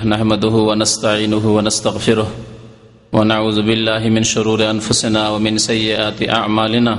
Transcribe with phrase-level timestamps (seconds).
[0.00, 2.28] نحمده ونستعينه ونستغفره
[3.12, 6.94] ونعوذ بالله من شرور أنفسنا ومن سيئات أعمالنا.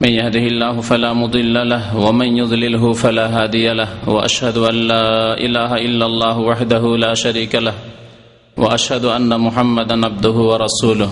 [0.00, 5.70] من يهده الله فلا مضل له ومن يضلله فلا هادي له وأشهد أن لا إله
[5.86, 7.74] إلا الله وحده لا شريك له
[8.56, 11.10] وأشهد أن محمدا عبده ورسوله.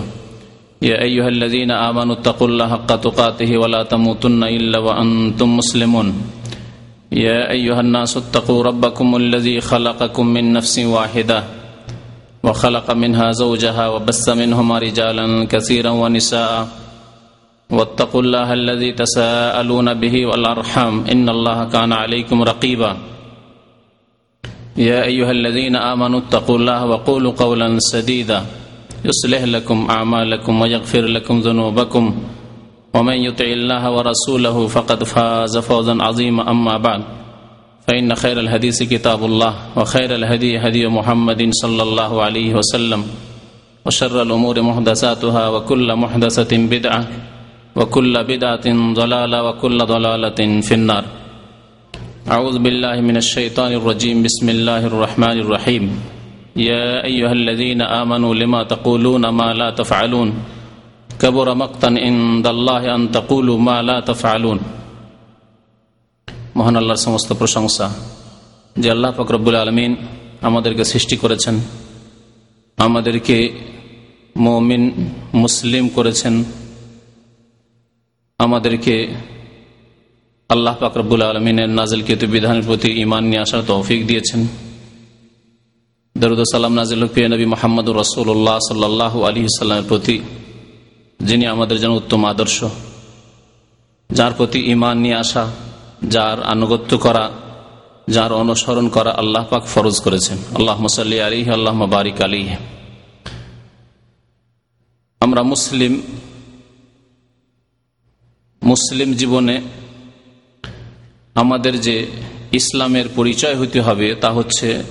[0.81, 6.07] يا أيها الذين آمنوا اتقوا الله حق تقاته ولا تموتن إلا وأنتم مسلمون.
[7.11, 11.43] يا أيها الناس اتقوا ربكم الذي خلقكم من نفس واحدة
[12.43, 16.67] وخلق منها زوجها وبث منهما رجالا كثيرا ونساء
[17.69, 22.97] واتقوا الله الذي تساءلون به والأرحام إن الله كان عليكم رقيبا
[24.77, 28.41] يا أيها الذين آمنوا اتقوا الله وقولوا قولا سديدا
[29.05, 32.15] يصلح لكم أعمالكم ويغفر لكم ذنوبكم
[32.97, 37.01] ومن يطع الله ورسوله فقد فاز فوزا عظيما أما بعد
[37.87, 43.05] فإن خير الحديث كتاب الله وخير الهدي هدي محمد صلى الله عليه وسلم
[43.85, 47.07] وشر الأمور محدثاتها وكل محدثة بدعة
[47.75, 51.05] وكل بدعة ضلالة وكل ضلالة في النار.
[52.31, 55.83] أعوذ بالله من الشيطان الرجيم بسم الله الرحمن الرحيم.
[56.55, 60.56] يا أيها الذين آمنوا لما تقولون ما لا تفعلون؟
[61.16, 64.60] كبر مقتا عند الله أن تقولوا ما لا تفعلون
[66.56, 67.86] মহান আল্লাহর সমস্ত প্রশংসা
[68.76, 69.92] যে আল্লাহ ফকরবুল আলমিন
[70.42, 71.56] আমাদেরকে সৃষ্টি করেছেন
[72.78, 73.36] আমাদেরকে
[74.36, 74.82] মমিন
[75.34, 76.34] মুসলিম করেছেন
[78.40, 78.94] আমাদেরকে
[80.50, 84.40] আল্লাহ ফাকরবুল আলমিনের নাজিলকৃত বিধানের প্রতি ইমান নিয়ে আসার তৌফিক দিয়েছেন
[86.16, 90.16] দরুদ সালাম নাজিল প্রিয় নবী মোহাম্মদ রসুল্লাহ সাল্লাহ আলী সাল্লামের প্রতি
[91.19, 92.63] যিনি আমাদের জন্য উত্তম আদর্শ,
[94.09, 95.51] যার প্রতি ইমান নিয়ে আসা,
[96.03, 97.31] যার আনুগত্য করা,
[98.09, 102.41] যার অনুসরণ করা আল্লাহ পাক ফরজ করেছেন। আল্লাহ মসাল্লি আলী আল্লাহ বারিক আলী
[105.21, 106.01] আমরা মুসলিম
[108.61, 109.61] মুসলিম জীবনে
[111.35, 112.07] আমাদের যে
[112.51, 114.83] ইসলামের পরিচয় হইতে হবে, তা হচ্ছে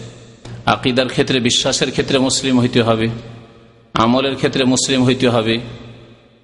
[0.66, 3.08] আকিদার ক্ষেত্রে, বিশ্বাসের ক্ষেত্রে মুসলিম হইতে হবে,
[3.94, 5.60] আমলের ক্ষেত্রে মুসলিম হইতে হবে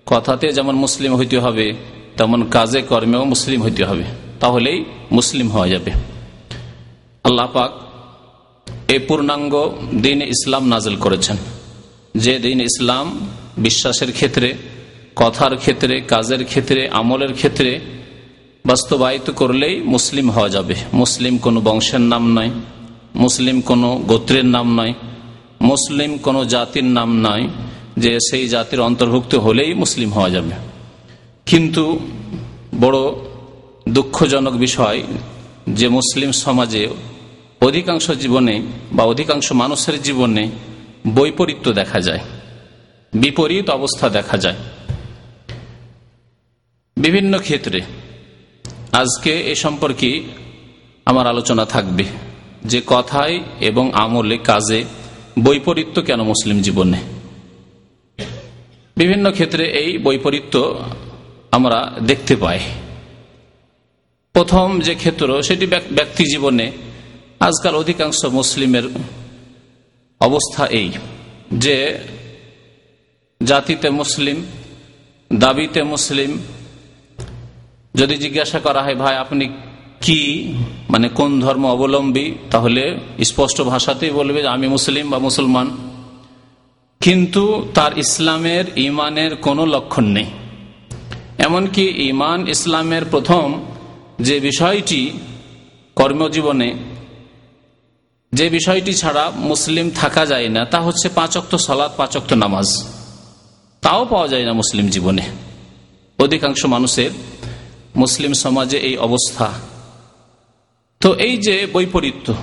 [0.07, 1.73] কথাতে যেমন মুসলিম হইতে হবে,
[2.17, 4.05] তেমন কাজে কর্মেও মুসলিম হইতে হবে।
[4.41, 5.91] তাহলেই মুসলিম হওয়া যাবে।
[7.25, 7.71] আল্লাহ পাক
[8.91, 11.37] এই পূর্ণাঙ্গ দিন ইসলাম নাজল করেছেন।
[12.17, 13.21] যে দিন ইসলাম
[13.59, 14.55] বিশ্বাসের ক্ষেত্রে,
[15.17, 17.81] কথার ক্ষেত্রে, কাজের ক্ষেত্রে, আমলের ক্ষেত্রে
[18.67, 22.51] বাস্তবায়িত করলেই মুসলিম হওয়া যাবে। মুসলিম কোনো বংশের নাম নয়
[23.15, 24.95] মুসলিম কোনো গোত্রের নাম নয়
[25.61, 27.49] মুসলিম কোনো জাতির নাম নয়
[27.97, 30.51] যে সেই জাতির অন্তর্ভুক্ত হলেই মুসলিম হওয়া যাবে।
[31.47, 31.99] কিন্তু
[32.81, 32.99] বড়
[33.89, 35.03] দুঃখজনক বিষয়
[35.69, 36.89] যে মুসলিম সমাজে
[37.61, 40.51] অধিকাংশ জীবনে বা অধিকাংশ মানুষের জীবনে
[41.15, 42.21] বৈপরীত্য দেখা যায়,
[43.13, 44.57] বিপরীত অবস্থা দেখা যায়।
[46.97, 47.81] বিভিন্ন ক্ষেত্রে
[48.93, 50.23] আজকে এ সম্পর্কে
[51.07, 52.05] আমার আলোচনা থাকবে
[52.65, 54.85] যে কথায় এবং আমলে কাজে
[55.45, 57.22] বৈপরীত্য কেন মুসলিম জীবনে?
[59.03, 60.85] বিভিন্ন ক্ষেত্রে এই বৈপরীত্য
[61.51, 62.61] আমরা দেখতে পাই।
[64.33, 66.73] প্রথম যে ক্ষেত্র, সেটি ব্যক্তি জীবনে
[67.41, 68.83] আজকাল অধিকাংশ মুসলিমের
[70.21, 70.93] অবস্থা এই
[71.55, 71.99] যে
[73.45, 74.45] জাতিতে মুসলিম,
[75.33, 76.43] দাবিতে মুসলিম,
[77.95, 79.49] যদি জিজ্ঞাসা করা হয়, ভাই, আপনি
[80.01, 80.55] কি?
[80.91, 82.33] মানে কোন ধর্ম অবলম্বী?
[82.51, 85.92] তাহলে স্পষ্ট ভাষাতেই বলবে যে, আমি মুসলিম বা মুসলমান।
[87.03, 90.25] কিন্তু তার ইসলামের ইমানের কোনো লক্ষণ নেই।
[91.39, 93.65] এমনকি ইমান ইসলামের প্রথম
[94.21, 95.11] যে বিষয়টি
[95.97, 96.75] কর্মজীবনে,
[98.33, 102.85] যে বিষয়টি ছাড়া মুসলিম থাকা যায় না, তা হচ্ছে পাঁচক্ত সলাৎ পাঁচক্ত নামাজ।
[103.81, 105.23] তাও পাওয়া যায় না মুসলিম জীবনে।
[106.19, 107.11] অধিকাংশ মানুষের
[107.97, 109.53] মুসলিম সমাজে এই অবস্থা।
[111.01, 112.35] তো এই যে বৈপরীত্য,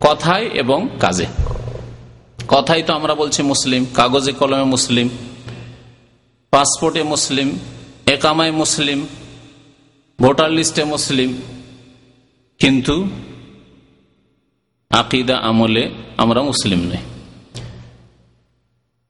[0.00, 1.26] কথায় এবং কাজে।
[2.48, 5.08] কথাই তো আমরা বলছি মুসলিম, কাগজে কলমে মুসলিম,
[6.50, 7.58] পাসপোর্টে মুসলিম,
[8.06, 9.06] একামায় মুসলিম,
[10.20, 11.42] ভোটার লিস্টে মুসলিম।
[12.58, 13.08] কিন্তু
[14.90, 16.96] আকিদা আমলে আমরা মুসলিম নই।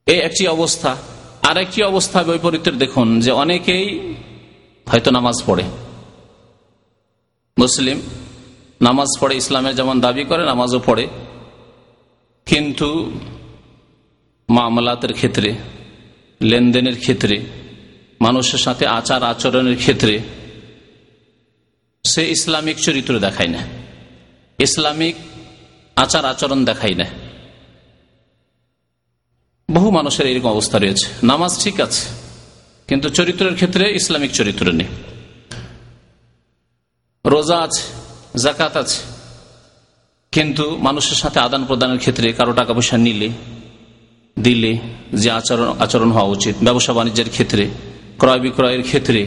[0.07, 0.97] এই একটি অবস্থা।
[1.43, 4.15] আর একটি অবস্থা বৈপরীত্যের দেখুন, যে অনেকেই
[4.89, 5.63] হয়তো নামাজ পড়ে।
[7.59, 8.01] মুসলিম
[8.83, 11.09] নামাজ পড়ে, ইসলামের যেমন দাবি করে, নামাজও পড়ে।
[12.47, 12.89] কিন্তু
[14.49, 15.51] মামলাতের ক্ষেত্রে,
[16.41, 17.37] লেনদেনের ক্ষেত্রে,
[18.21, 20.15] মানুষের সাথে আচার আচরণের ক্ষেত্রে
[22.05, 23.63] সে ইসলামিক চরিত্র দেখায় না।
[24.59, 25.17] ইসলামিক
[25.97, 27.07] আচার আচরণ দেখায় না।
[29.69, 32.05] বহু মানুষের এরকম অবস্থা রয়েছে। নামাজ ঠিক আছে,
[32.89, 34.91] কিন্তু চরিত্রের ক্ষেত্রে ইসলামিক চরিত্র নেই।
[37.25, 37.85] রোজা আছে
[38.45, 39.01] জাকাত আছে
[40.37, 43.29] কিন্তু মানুষের সাথে আদান প্রদানের ক্ষেত্রে কারও টাকা পয়সা নিলে,
[44.39, 44.79] দিলে
[45.15, 47.69] যে আচরণ আচরণ হওয়া উচিত। ব্যবসা বাণিজ্যের ক্ষেত্রে,
[48.19, 49.27] ক্রয় বিক্রয়ের ক্ষেত্রে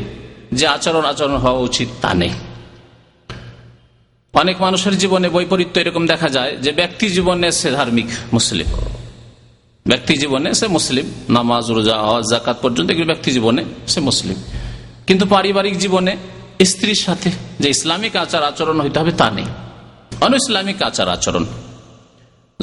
[0.53, 2.29] যে আচরণ আচরণ হওয়া উচিত তা নেই।
[4.33, 8.67] অনেক মানুষের জীবনে বৈপরীত্য এরকম দেখা যায় যে ব্যক্তি জীবনে সে ধার্মিক মুসলিম।
[9.87, 14.35] ব্যক্তি জীবনে সে মুসলিম। নামাজ, রোজা হওয়া জাকাত পর্যন্ত এগুলো ব্যক্তি জীবনে সে মুসলিম।
[15.07, 16.17] কিন্তু পারিবারিক জীবনে
[16.65, 19.45] স্ত্রীর সাথে যে ইসলামিক আচার, আচরণ হইতে হবে তা নেই।
[20.21, 21.45] অন ইসলামিক আচার আচরণ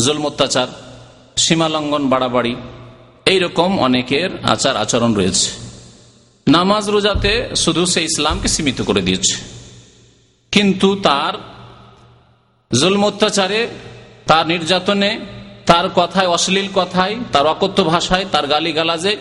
[0.05, 0.67] জুল অত্যাচার
[1.37, 2.57] সীমালঙ্ঘন, বাড়াবাড়ি,
[3.25, 5.51] এইরকম অনেকের আচার আচরণ রয়েছে।
[6.49, 9.37] নামাজ রোজাতে শুধু সে ইসলামকে সীমিত করে দিয়েছে।
[10.53, 11.35] কিন্তু তার
[12.81, 13.69] জুলম অত্যাচারে
[14.27, 15.21] তার নির্যাতনে,
[15.67, 19.17] তার কথায়, অশ্লীল কথায়, তার অকথ্য ভাষায়, তার গালি গালাজে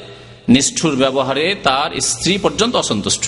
[0.49, 3.25] নিষ্ঠুর ব্যবহারে তার স্ত্রী পর্যন্ত অসন্তুষ্ট।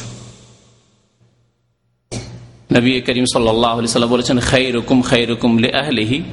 [2.71, 6.23] নবী করিম সাল্লাম বলেছেন খাই রকুম খাই রকুম লে আহলিহি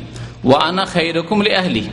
[0.44, 1.84] ও আনা খাই রকুম লে আহলি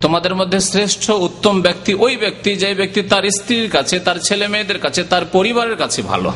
[0.00, 4.78] তোমাদের মধ্যে শ্রেষ্ঠ উত্তম ব্যক্তি ওই ব্যক্তি যে ব্যক্তি তার স্ত্রীর কাছে, তার ছেলে মেয়েদের
[4.78, 6.32] কাছে, তার পরিবারের কাছে ভালো।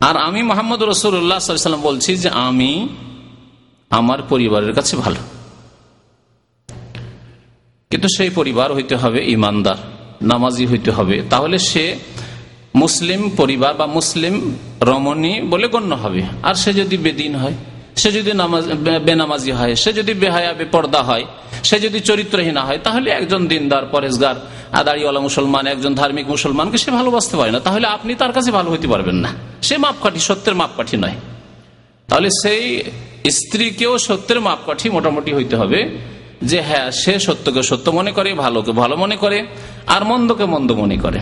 [0.00, 2.88] আর আমি মোহাম্মদ রসুল্লাহাম বলছি যে আমি
[3.90, 5.20] আমার পরিবারের কাছে ভালো।
[7.90, 9.76] কিন্তু সেই পরিবার হইতে হবে ইমানদার,
[10.22, 11.98] নামাজি হইতে হবে। তাহলে সে
[12.74, 17.52] মুসলিম পরিবার বা মুসলিম রমণী বলে গণ্য হবে। আর সে যদি বেদিন হয়,
[17.96, 18.64] সে যদি নামাজ
[19.04, 21.24] বেনামাজি হয়, সে যদি বেহায়া, বেপর্দা হয়,
[21.62, 24.34] সে যদি চরিত্রহীন হয়, তাহলে একজন দিনদার, পরেশগার
[24.72, 28.86] আদারিওয়ালা মুসলমান, একজন ধার্মিক মুসলমানকে সে ভালোবাসতে পারে না। তাহলে আপনি তার কাছে ভালো হইতে
[28.86, 29.28] পারবেন না।
[29.62, 31.14] সে মাপকাঠি, সত্যের মাপকাঠি নয়।
[32.08, 32.82] তাহলে সেই
[33.30, 35.98] স্ত্রীকেও সত্যের মাপকাঠি মোটামুটি হইতে হবে
[36.42, 39.46] যে হ্যাঁ সে সত্যকে সত্য মনে করে, ভালোকে ভালো মনে করে,
[39.86, 41.20] আর মন্দকে মন্দ মনে করে।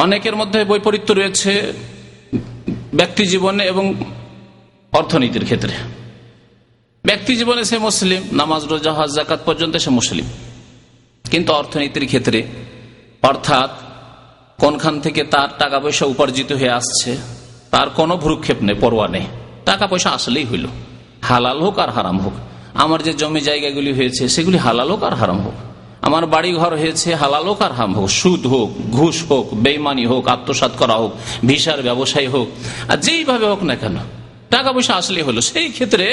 [0.00, 1.72] অনেকের মধ্যে বৈপরীত্য রয়েছে
[2.94, 3.94] ব্যক্তি জীবনে এবং
[4.92, 5.72] অর্থনীতির ক্ষেত্রে।
[7.04, 10.24] ব্যক্তি জীবনে সে মুসলিম, নামাজ, রোজা, হজ জাকাত পর্যন্ত সে মুসলিম।
[11.30, 12.42] কিন্তু অর্থনীতির ক্ষেত্রে,
[13.22, 13.70] অর্থাৎ
[14.60, 17.16] কোনখান থেকে তার টাকা পয়সা উপার্জিত হয়ে আসছে,
[17.70, 19.24] তার কোনো ভ্রুক্ষেপ নেই, পরোয়া নেই।
[19.64, 20.66] টাকা পয়সা আসলেই হইল।
[21.22, 22.32] হালাল হোক আর হারাম হোক।
[22.74, 25.69] আমার যে জমি জায়গাগুলি হয়েছে, সেগুলি হালাল হোক আর হারাম হোক।
[26.06, 30.24] আমার বাড়ি ঘর হয়েছে হালাল হোক আর হাম হোক, সুদ হোক, ঘুষ হোক, বেইমানি হোক
[30.28, 31.12] আত্মসাত করা হোক,
[31.48, 32.48] ভিসার ব্যবসায়ী হোক,
[32.90, 33.96] আর যেইভাবে হোক না কেন,
[34.54, 36.06] টাকা পয়সা আসলে হলো। সেই ক্ষেত্রে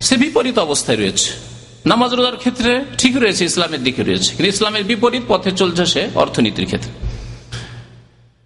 [0.00, 1.30] সে বিপরীত অবস্থায় রয়েছে।
[1.90, 6.66] নামাজ রোজার ক্ষেত্রে ঠিক রয়েছে, ইসলামের দিকে রয়েছে, কিন্তু ইসলামের বিপরীত পথে চলছে সে অর্থনীতির
[6.70, 6.92] ক্ষেত্রে।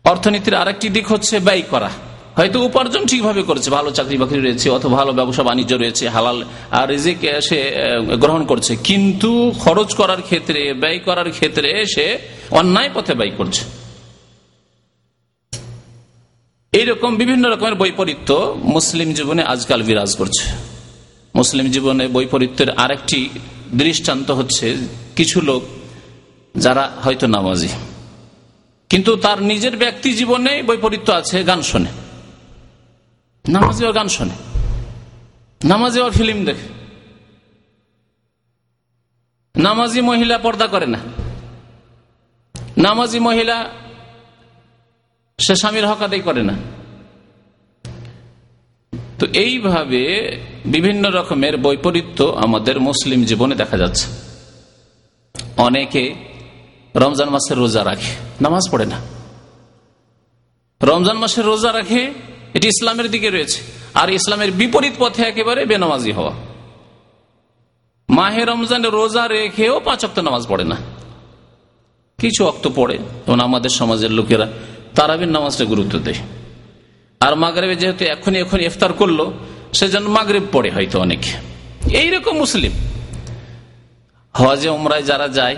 [0.05, 1.91] অর্থনীতির আরেকটি দিক হচ্ছে ব্যয় করা।
[2.37, 6.44] হয়তো উপার্জন ঠিকভাবে করেছে, ভালো চাকরি বাকরি রয়েছে, অথবা ভালো ব্যবসা বাণিজ্য রয়েছে, হালাল
[6.88, 7.73] রিজিক সে
[8.21, 12.19] গ্রহণ করছে। কিন্তু খরচ করার ক্ষেত্রে, ব্যয় করার ক্ষেত্রে সে
[12.50, 13.62] অন্যায় পথে ব্যয় করছে।
[16.73, 20.44] এইরকম বিভিন্ন রকমের বৈপরীত্য মুসলিম জীবনে আজকাল বিরাজ করছে।
[21.35, 23.29] মুসলিম জীবনে বৈপরীত্যের আরেকটি
[23.73, 24.77] দৃষ্টান্ত হচ্ছে
[25.17, 25.62] কিছু লোক
[26.56, 27.69] যারা হয়তো নামাজি।
[28.88, 32.10] কিন্তু তার নিজের ব্যক্তি জীবনে বৈপরীত্য আছে গান শোনে।
[33.49, 34.35] নামাজি গান শোনে।
[35.65, 36.81] নামাজি ফিল্ম দেখে।
[39.61, 40.99] নামাজি মহিলা পর্দা করে না।
[42.77, 43.70] নামাজি মহিলা
[45.39, 46.55] সে স্বামীর হক আদায় করে না।
[49.19, 50.31] তো এইভাবে
[50.67, 54.06] বিভিন্ন রকমের বৈপরীত্য আমাদের মুসলিম জীবনে দেখা যাচ্ছে।
[55.56, 56.15] অনেকে
[56.97, 59.01] রমজান মাসের রোজা রাখে, নামাজ পড়ে না।
[60.82, 63.61] রমজান মাসের রোজা রাখে এটি ইসলামের দিকে রয়েছে।
[63.95, 66.33] আর ইসলামের বিপরীত পথে একেবারে বেনামাজি হওয়া।
[68.09, 70.77] মাহে রমজান রোজা রেখেও পাঁচ অক্ত নামাজ পড়ে না।
[72.19, 74.49] কিছু অক্ত পড়ে যেমন আমাদের সমাজের লোকেরা
[74.95, 76.17] তারাবির নামাজটা গুরুত্ব দেয়।
[77.21, 79.33] আর মাগরেবে যেহেতু এখনই এখন ইফতার করল,
[79.73, 81.31] সেজন্য মাগরেব পড়ে হয়তো অনেকে।
[81.97, 82.73] এইরকম মুসলিম।
[84.33, 85.57] হজে, উমরায় যারা যায়,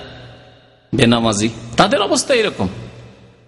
[0.95, 2.69] বেনামাজি, তাদের অবস্থা এরকম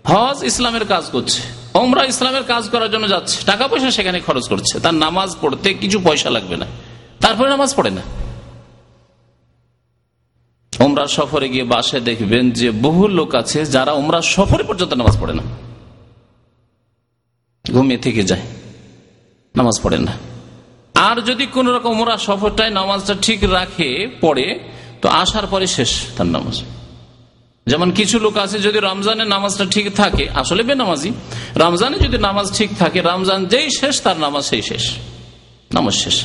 [0.04, 1.40] হজ ইসলামের কাজ করছে
[1.80, 5.98] ওমরা ইসলামের কাজ করার জন্য যাচ্ছে, টাকা পয়সা সেখানে খরচ করছে, তার নামাজ পড়তে কিছু
[6.06, 6.66] পয়সা লাগবে না,
[7.22, 8.02] তারপরে নামাজ পড়ে না।
[10.72, 15.34] ওমরা সফরে গিয়ে বাসে দেখবেন যে বহু লোক আছে যারা ওমরা সফরে পর্যন্ত নামাজ পড়ে
[15.38, 15.44] না।
[17.64, 18.44] ঘুমিয়ে থেকে যায়,
[19.54, 20.14] নামাজ পড়ে না।
[21.08, 23.88] আর যদি কোন রকম ওমরা সফরটায় নামাজটা ঠিক রাখে,
[24.22, 24.46] পড়ে,
[25.02, 26.56] তো আসার পরে শেষ তার নামাজ।
[27.66, 31.12] যেমন কিছু লোক আছে যদি রমজানের নামাজটা ঠিক থাকে, আসলে বেনামাজি,
[31.56, 34.90] রমজানে যদি নামাজ ঠিক থাকে, রমজান যেই শেষ, তার নামাজ সেই শেষ।
[35.74, 36.24] নামাজ শেষ।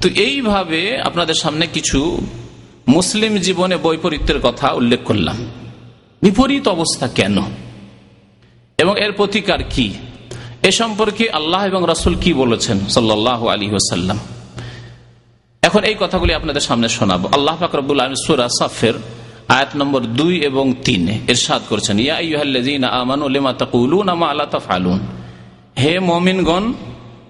[0.00, 2.26] তো এইভাবে আপনাদের সামনে কিছু
[2.88, 5.50] মুসলিম জীবনে বৈপরীত্যের কথা উল্লেখ করলাম।
[6.22, 7.36] বিপরীত অবস্থা কেন?
[8.78, 9.94] এবং এর প্রতিকার কি?
[10.62, 12.80] এ সম্পর্কে আল্লাহ এবং রাসুল কি বলেছেন?
[12.88, 14.18] সাল্লাহ আলী ওসাল্লাম
[15.62, 18.94] এখন এই কথাগুলি আপনাদের সামনে শোনাবো। আল্লাহ ফাকরবুল আলম সুরা সাফের
[19.50, 21.98] আয়াত নম্বর দুই এবং তিন এরশাদ করছেন
[25.78, 26.64] হে মমিনগণ,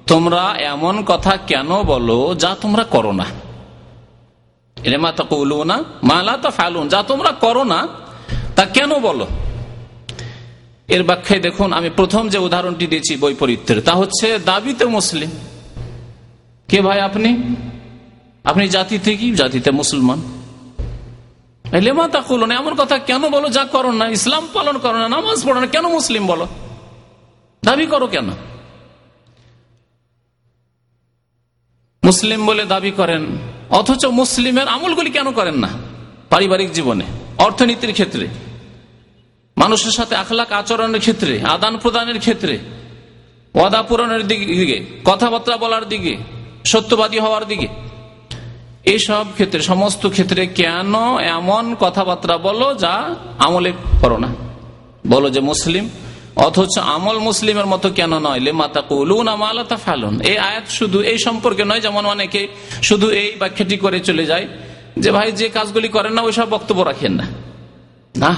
[0.06, 3.26] তোমরা এমন কথা কেন বলো যা তোমরা করো না?
[6.88, 7.78] যা তোমরা করো না,
[8.56, 9.26] তা কেন বলো?
[10.88, 11.02] এর
[11.38, 15.30] দেখুন, আমি প্রথম যে উদাহরণটি দিয়েছি বৈপরীত্যের তা হচ্ছে দাবিতে মুসলিম।
[16.68, 17.30] কে ভাই আপনি?
[18.44, 20.20] আপনি জাতিতে মুসলমান।
[21.72, 23.48] লেমা তাকুলুন এমন কথা কেন বলো?
[23.48, 26.46] যা করো না, ইসলাম পালন করো না, নামাজ পড়ো না, কেন মুসলিম বলো?
[27.64, 28.30] দাবি করো কেন?
[32.04, 33.26] মুসলিম বলে দাবি করেন,
[33.70, 35.68] অথচ মুসলিমের আমলগুলি কেন করেন না?
[36.30, 37.04] পারিবারিক জীবনে,
[37.38, 38.28] অর্থনীতির ক্ষেত্রে,
[39.56, 42.58] মানুষের সাথে আখলাক আচরণের ক্ষেত্রে, আদান প্রদানের ক্ষেত্রে,
[43.54, 46.16] ওয়াদা পূরণের দিকে, কথাবার্তা বলার দিকে,
[46.64, 47.68] সত্যবাদী হওয়ার দিকে।
[48.84, 54.28] এইসব ক্ষেত্রে, সমস্ত ক্ষেত্রে কেন এমন কথাবার্তা বলো যা আমলে করো না?
[55.06, 55.90] বলো যে মুসলিম,
[56.36, 58.40] অথচ আমল মুসলিমের মতো কেন নয়?
[58.40, 62.48] লে মাতা কৌলুন আমালতা ফালুন এই আয়াত শুধু এই সম্পর্কে নয়, যেমন অনেকে
[62.82, 64.48] শুধু এই ব্যাখ্যাটি করে চলে যায়
[64.98, 67.26] যে, ভাই, যে কাজগুলি করেন না, ওইসব বক্তব্য রাখেন না।
[68.16, 68.36] না।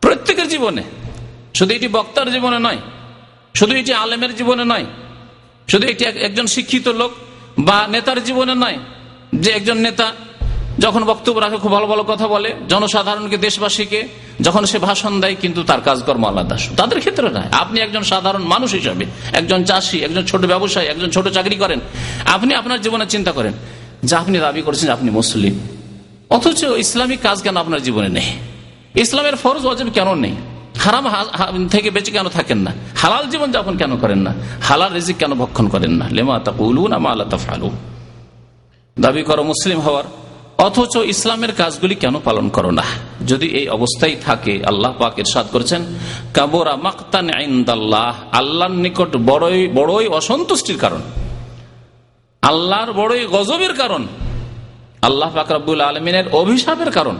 [0.00, 0.82] প্রত্যেকের জীবনে।
[1.54, 2.78] শুধু এটি বক্তার জীবনে নয়।
[3.54, 4.86] শুধু এটি আলেমের জীবনে নয়।
[5.68, 7.12] শুধু এটি একজন শিক্ষিত লোক
[7.58, 8.78] বা নেতার জীবনে নয়।
[9.34, 10.12] যে একজন নেতা
[10.78, 14.08] যখন বক্তব্য রাখে, খুব ভালো ভালো কথা বলে, জনসাধারণকে, দেশবাসীকে,
[14.40, 18.74] যখন সে ভাষণ দেয়, কিন্তু তার কাজকর্ম আলাদা। তাদের ক্ষেত্রে নয়। আপনি একজন সাধারণ মানুষ
[18.74, 21.80] হিসাবে, একজন চাষি, একজন ছোট ব্যবসায়ী, একজন ছোট চাকরি করেন,
[22.24, 23.52] আপনি আপনার জীবনে চিন্তা করেন,
[24.02, 25.60] যে আপনি দাবি করেছেন আপনি মুসলিম।
[26.30, 28.32] অথচ ইসলামিক কাজ কেন আপনার জীবনে নেই?
[29.00, 30.36] ইসলামের ফরজ অজেব কেন নেই?
[30.78, 32.72] হারাম থেকে বেঁচে কেন থাকেন না?
[32.96, 34.34] হালাল জীবন যাপন কেন করেন না?
[34.62, 36.08] হালাল রিজিক কেন ভক্ষণ করেন না?
[36.10, 37.70] লেমা তা আল্লাহ ফালু
[39.00, 40.04] দাবি করো মুসলিম হওয়ার।
[40.58, 42.82] অথচ ইসলামের কাজগুলি কেন পালন করো না?
[43.26, 45.84] যদি এই অবস্থায় থাকে, আল্লাহ পাক ইরশাদ করেছেন,
[46.34, 51.00] কাবোরা মাক্তান আইন্দাল্লাহ আল্লাহর নিকট বড়ই বড়ই অসন্তুষ্টির কারণ।
[52.42, 54.06] আল্লাহর বড়ই গজবের কারণ।
[55.02, 57.16] আল্লাহ পাক রব্বুল আলমিনের অভিশাপের কারণ।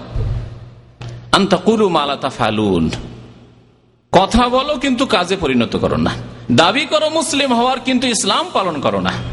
[1.88, 2.90] মালাতা ফালুন
[4.12, 6.10] কথা বলো কিন্তু কাজে পরিণত করো না।
[6.52, 9.31] দাবি করো মুসলিম হওয়ার কিন্তু ইসলাম পালন করো না।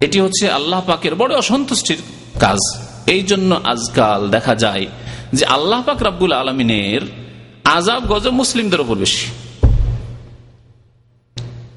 [0.00, 1.98] এটি হচ্ছে আল্লাহ পাকের বড় অসন্তুষ্টির
[2.40, 2.58] কাজ।
[3.06, 4.86] এই জন্য আজকাল দেখা যায়
[5.32, 7.00] যে আল্লাহ পাক রাব্বুল আলমিনের
[7.64, 9.26] আজাব গজব মুসলিমদের ওপর বেশি।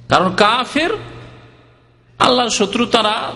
[0.09, 0.89] কারণ কাফের
[2.19, 3.31] আল্লাহর শত্রু তারা,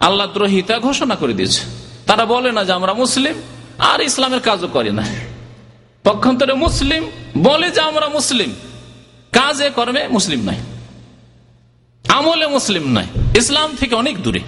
[0.00, 1.62] আল্লাহ দ্রোহিতা ঘোষণা করে দিয়েছে।
[2.06, 3.34] তারা বলে না যে আমরা মুসলিম,
[3.78, 5.04] আর ইসলামের কাজও করে না।
[6.04, 8.54] পক্ষান্তরে মুসলিম বলে যে আমরা মুসলিম,
[9.32, 10.56] কাজে কর্মে মুসলিম নাই
[12.08, 13.06] আমলে মুসলিম নয়,
[13.38, 14.40] ইসলাম থেকে অনেক দূরে।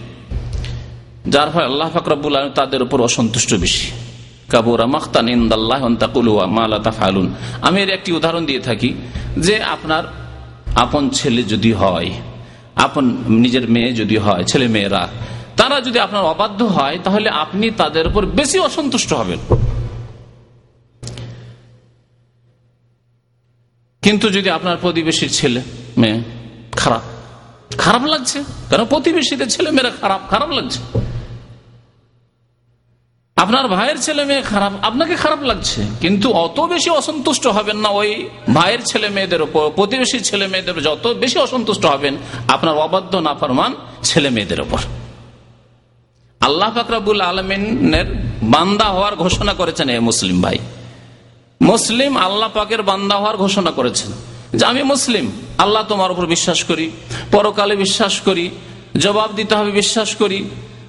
[1.29, 3.87] যার ফলে আল্লাহ ফাকরাবুল আলম তাদের উপর অসন্তুষ্ট বেশি।
[7.63, 8.95] আমি এর একটি উদাহরণ দিয়ে থাকি
[9.37, 10.05] যে আপনার
[10.75, 12.11] আপন ছেলে যদি হয়,
[12.75, 15.09] আপন নিজের মেয়ে যদি হয়, ছেলে মেয়েরা,
[15.57, 19.39] তারা যদি আপনার অবাধ্য হয়, তাহলে আপনি তাদের উপর বেশি অসন্তুষ্ট হবেন।
[24.03, 25.61] কিন্তু যদি আপনার প্রতিবেশীর ছেলে,
[25.97, 26.19] মেয়ে
[26.77, 27.14] খারাপ
[27.71, 28.39] খারাপ লাগছে?
[28.71, 30.81] কারণ প্রতিবেশীদের ছেলে মেয়েরা খারাপ খারাপ লাগছে।
[33.37, 38.29] আপনার ভাইয়ের ছেলে মেয়ে খারাপ, আপনাকে খারাপ লাগছে। কিন্তু অত বেশি অসন্তুষ্ট হবেন না ওই
[38.55, 42.17] ভাইয়ের ছেলে মেয়েদের উপর প্রতিবেশী ছেলে মেয়েদের যত বেশি অসন্তুষ্ট হবেন,
[42.49, 44.79] আপনার অবাধ্য, নাফরমান ছেলে মেয়েদের উপর
[46.41, 48.07] আল্লাহ ফাকরাবুল আলমিনের
[48.43, 50.59] বান্দা হওয়ার ঘোষণা করেছেন, এ মুসলিম ভাই।
[51.61, 54.13] মুসলিম আল্লাহ পাকের বান্দা হওয়ার ঘোষণা করেছেন।
[54.59, 55.27] যে আমি মুসলিম,
[55.59, 56.87] আল্লাহ তোমার উপর বিশ্বাস করি,
[57.33, 58.51] পরকালে বিশ্বাস করি,
[58.99, 60.39] জবাব দিতে হবে বিশ্বাস করি,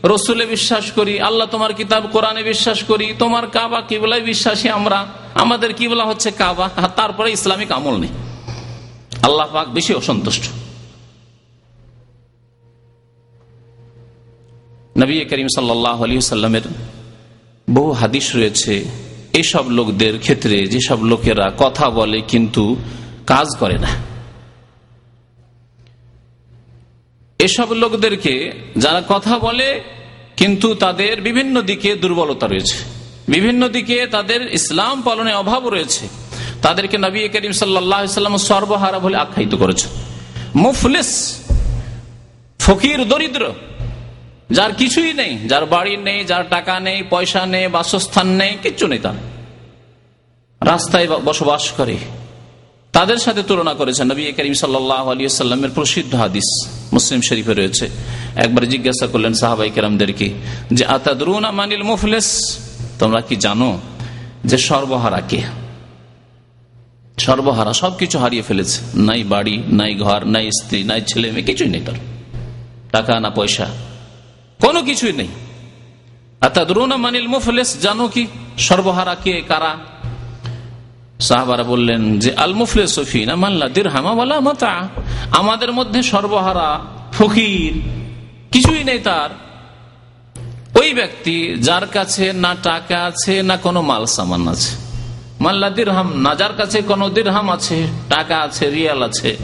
[0.03, 4.99] রসুলে বিশ্বাস করি, আল্লাহ তোমার কিতাব কোরআনে বিশ্বাস করি, তোমার কাবা কিবলায় বিশ্বাসী আমরা,
[5.33, 8.09] আমাদের কিবলা হচ্ছে কাবা তারপরে ইসলামিক আমল নেই।
[9.23, 10.43] আল্লাহ পাক বেশি অসন্তুষ্ট।
[14.97, 16.65] নবী করিম সাল্লাহ আলী সাল্লামের
[17.67, 18.73] বহু হাদিস রয়েছে,
[19.33, 22.63] এসব লোকদের ক্ষেত্রে, যেসব লোকেরা কথা বলে কিন্তু
[23.27, 23.91] কাজ করে না।
[27.39, 28.33] এসব লোকদেরকে
[28.77, 29.67] যারা কথা বলে,
[30.39, 32.77] কিন্তু তাদের বিভিন্ন দিকে দুর্বলতা রয়েছে।
[33.27, 36.03] বিভিন্ন দিকে তাদের ইসলাম পালনে অভাব রয়েছে।
[36.61, 39.87] তাদেরকে নবী করিম সাল্লাম সর্বহারা বলে আখ্যায়িত করেছে
[40.55, 41.11] মুফলিস,
[42.59, 43.43] ফকির, দরিদ্র,
[44.51, 48.99] যার কিছুই নেই, যার বাড়ি নেই, যার টাকা নেই, পয়সা নেই, বাসস্থান নেই, কিচ্ছু নেই
[48.99, 49.17] তার।
[50.61, 51.97] রাস্তায় বসবাস করে।
[52.95, 56.47] তাদের সাথে তুলনা করেছেন নবী করিম সাল্লামের প্রসিদ্ধ হাদিস
[56.93, 57.85] মুসলিম শরীফে রয়েছে।
[58.35, 60.27] একবার জিজ্ঞাসা করলেন সাহাবাই কেরামদেরকে
[60.71, 62.29] যে, আতাদরুনা মানিল মুফলেস?
[62.99, 63.69] তোমরা কি জানো
[64.45, 65.41] যে সর্বহারা কে?
[67.17, 71.83] সর্বহারা সবকিছু হারিয়ে ফেলেছে। নাই বাড়ি, নাই ঘর, নাই স্ত্রী, নাই ছেলে মেয়ে, কিছুই নেই
[71.85, 71.99] তার।
[72.91, 73.67] টাকা না পয়সা,
[74.59, 75.31] কোনো কিছুই নেই।
[76.41, 77.69] আতাদরুনা মানিল মুফলেস?
[77.81, 78.23] জানো কি?
[78.57, 79.71] সর্বহারা কে, কারা?
[81.19, 84.89] সাহাবারা বললেন যে আল মুফলে সফিনা মাল্লা দির হামাওয়ালা মাতা।
[85.31, 87.73] আমাদের মধ্যে সর্বহারা ফকির,
[88.51, 89.29] কিছুই নেই তার।
[90.79, 94.75] ওই ব্যক্তি যার কাছে না টাকা আছে, না কোনো মাল সামান আছে।
[95.39, 99.37] মাল্লা দিরহাম, না যার কাছে কোনো দিরহাম আছে, টাকা আছে, রিয়াল আছে,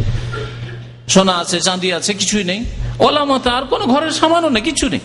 [1.07, 2.65] সোনা আছে, চাঁদি আছে, কিছুই নেই।
[2.99, 4.99] ওলা মতা আর কোনো ঘরের সামানও নেই, কিছু নেই।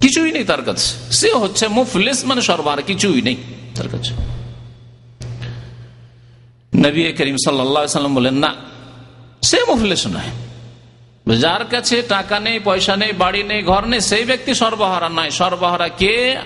[0.00, 3.36] কিছুই নেই তার কাছে। সে হচ্ছে মুফলিস মানে সর্বহারা, কিছুই নেই
[3.74, 4.33] তার কাছে।
[6.76, 8.54] নবী করিম সাল্লাম বলেন, না
[9.42, 14.54] সে মুফলিস নয় যার কাছে টাকা নেই, পয়সা নেই, বাড়ি নেই, ঘর নেই, সেই ব্যক্তি
[14.54, 16.36] সর্বহারা নয় সর্বহারা কে?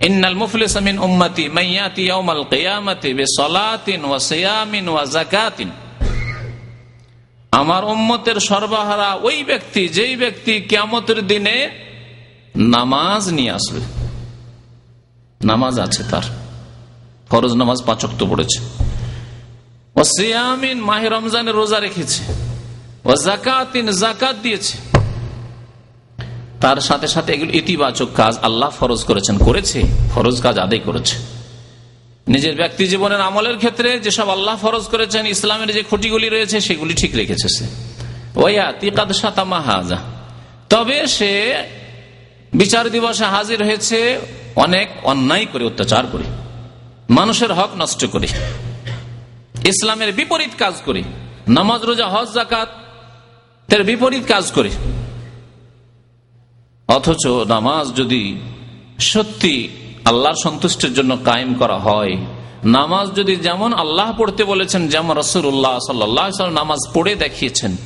[0.00, 5.70] ইন্নাল মুফলিস মিন উম্মতি মাইয়াতি ওয়া সিয়ামিন ওয়া যাকাতিন।
[7.50, 11.70] আমার উম্মতের সর্বহারা ওই ব্যক্তি, যেই ব্যক্তি কিয়ামতের দিনে
[12.56, 13.80] নামাজ নিয়ে আসবে।
[15.44, 16.22] নামাজ আছে তার।
[17.30, 18.79] ফরজ নামাজ পাঁচক্ত পড়েছে।
[19.96, 22.22] ও সিয়ামিন মাহে রমজানের রোজা রেখেছে,
[23.04, 24.76] ও জাকাতিন জাকাত দিয়েছে।
[26.60, 29.82] তার সাথে সাথে এগুলো ইতিবাচক কাজ আল্লাহ ফরজ করেছেন, করেছে,
[30.14, 31.16] ফরজ কাজ আদায় করেছে।
[32.28, 37.12] নিজের ব্যক্তি জীবনের আমলের ক্ষেত্রে যেসব আল্লাহ ফরজ করেছেন, ইসলামের যে খুঁটিগুলি রয়েছে, সেগুলি ঠিক
[37.14, 37.64] রেখেছে সে।
[38.36, 39.98] ওয়া তিকাদ সাতামা হাজা।
[40.68, 41.32] তবে সে
[42.54, 44.20] বিচার দিবসে হাজির হয়েছে
[44.56, 46.24] অনেক অন্যায় করে, অত্যাচার করে।
[47.10, 48.28] মানুষের হক নষ্ট করে।
[49.64, 51.02] ইসলামের বিপরীত কাজ করে।
[51.48, 52.68] নামাজ, রোজা, হজ জাকাত
[53.86, 54.70] বিপরীত কাজ করে।
[56.88, 58.40] অথচ নামাজ যদি
[58.98, 59.68] সত্যি
[60.04, 62.16] আল্লাহর সন্তুষ্টের জন্য কায়েম করা হয়,
[62.64, 67.76] নামাজ যদি যেমন আল্লাহ পড়তে বলেছেন, যেমন রসুল্লাহ সাল্লাম নামাজ পড়ে দেখিয়েছেন,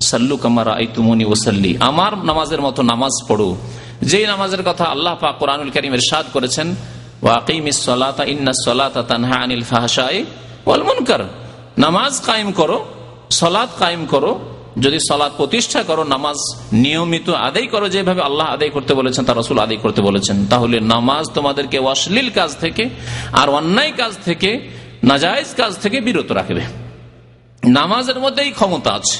[0.00, 3.56] সাল্লু কামারা আইতুমনি ওসাল্লি আমার নামাজের মতো নামাজ পড়ো।
[4.02, 6.74] যেই নামাজের কথা আল্লাহ পাক কোরআনুল করিমের সাদ করেছেন
[7.22, 10.24] ওয়াকিমিস সলাতা ইন্না সলাতা তানহা আনিল ফাহশাই
[11.84, 12.78] নামাজ কায়েম করো
[13.30, 14.32] সলাদ কায়েম করো,
[14.84, 16.38] যদি সলাদ প্রতিষ্ঠা করো, নামাজ
[16.72, 21.24] নিয়মিত আদায় করো, যেভাবে আল্লাহ আদায় করতে বলেছেন, তার রসুল আদায় করতে বলেছেন, তাহলে নামাজ
[21.34, 22.84] তোমাদেরকে অশ্লীল কাজ থেকে
[23.32, 24.50] আর অন্যায় কাজ থেকে,
[25.04, 26.62] নাজায়জ কাজ থেকে বিরত রাখবে।
[27.78, 29.18] নামাজের মধ্যেই ক্ষমতা আছে।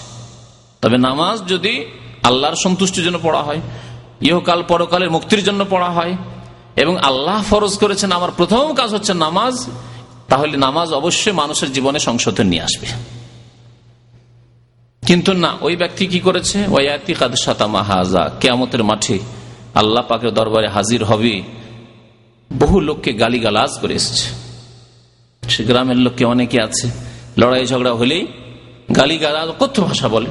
[0.83, 1.75] তবে নামাজ যদি
[2.23, 3.61] আল্লাহর সন্তুষ্টির জন্য পড়া হয়,
[4.21, 6.17] ইহকাল পরকালের মুক্তির জন্য পড়া হয়,
[6.83, 9.55] এবং আল্লাহ ফরজ করেছেন, আমার প্রথম কাজ হচ্ছে নামাজ
[10.29, 12.87] তাহলে নামাজ অবশ্যই মানুষের জীবনে সংশোধন নিয়ে আসবে।
[15.07, 16.67] কিন্তু না, ওই ব্যক্তি কি করেছে?
[16.69, 19.19] ওয়াতি কাদসাতামা হাজা, কেয়ামতের মাঠে
[19.75, 21.43] আল্লাহ পাকের দরবারে হাজির হবে।
[22.59, 24.29] বহু লোককে গালি গালাজ করে এসছে।
[25.49, 26.91] সে গ্রামের লোককে অনেকে আছে
[27.39, 28.27] লড়াই ঝগড়া হলেই
[28.97, 30.31] গালি গালাজ কথ্য ভাষা বলে।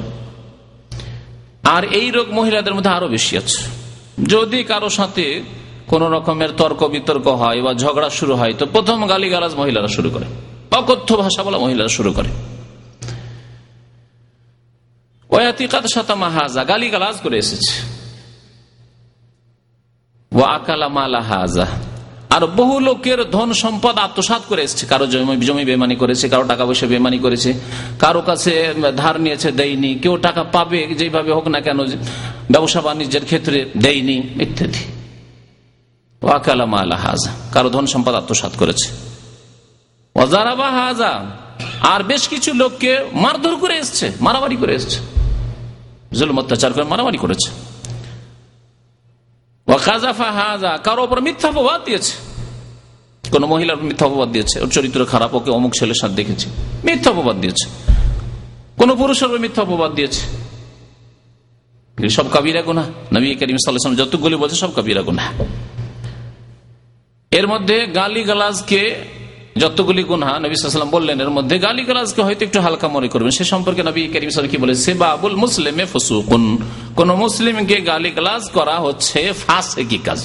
[1.63, 3.63] আর এই রোগ মহিলাদের মধ্যে আরও বেশি আছে।
[4.27, 5.43] যদি কারও সাথে
[5.87, 10.09] কোন রকমের তর্ক বিতর্ক হয় বা ঝগড়া শুরু হয়, তো প্রথম গালি গালাজ মহিলারা শুরু
[10.09, 10.25] করে।
[10.71, 12.27] অকথ্য ভাষা বলা মহিলারা শুরু করে।
[22.29, 23.95] আর বহু লোকের ধন সম্পদ
[24.49, 27.53] করে এসছে। কারও জমি জমি বেমানি করেছে, কারও টাকা পয়সা বেমানি করেছে,
[27.99, 31.85] কারও কাছে ধার নিয়েছে, দেয়নি, কেউ টাকা পাবে যেভাবে হোক না কেন,
[32.51, 35.04] ব্যবসা বাণিজ্যের ক্ষেত্রে দেয়নি, ইত্যাদি।
[36.25, 38.87] ওয়াকালা মালা হাজা। কারও ধন সম্পদ আত্মসাত করেছে।
[40.15, 40.67] ওয়াজারাবা
[41.81, 44.99] আর বেশ কিছু লোককে মারধর করে এসছে, মারামারি করে এসছে।
[46.13, 47.49] জুলুম, অত্যাচার করে মারামারি করেছে।
[50.83, 52.13] কারও ওপর মিথ্যা অপবাদ দিয়েছে।
[53.31, 56.49] কোন মহিলার মিথ্যা অপবাদ দিয়েছে। ওর চরিত্র খারাপ, ওকে অমুক ছেলের সাথে দেখেছে।
[56.83, 57.93] মিথ্যা অপবাদ দিয়েছে।
[58.77, 60.23] কোন পুরুষের মিথ্যা অপবাদ দিয়েছে।
[62.09, 62.83] সব কাবিরা গুনা
[63.13, 65.31] নবী করিম সাল্লাম যতগুলি বলছে সব কাবিরা গুনা
[67.39, 68.81] এর মধ্যে গালি গালাজকে
[69.57, 73.43] যতগুলি গুনহা নবী সাল্লাম বললেন, এর মধ্যে গালি গালাজকে হয়তো একটু হালকা মনে করবেন। সে
[73.43, 76.43] সম্পর্কে নবী করিম সাল কি বলে সে বাবুল মুসলিমে ফসুকুন।
[76.95, 80.19] কোন মুসলিমকে গালি গালাজ করা হচ্ছে ফাঁসে কি কাজ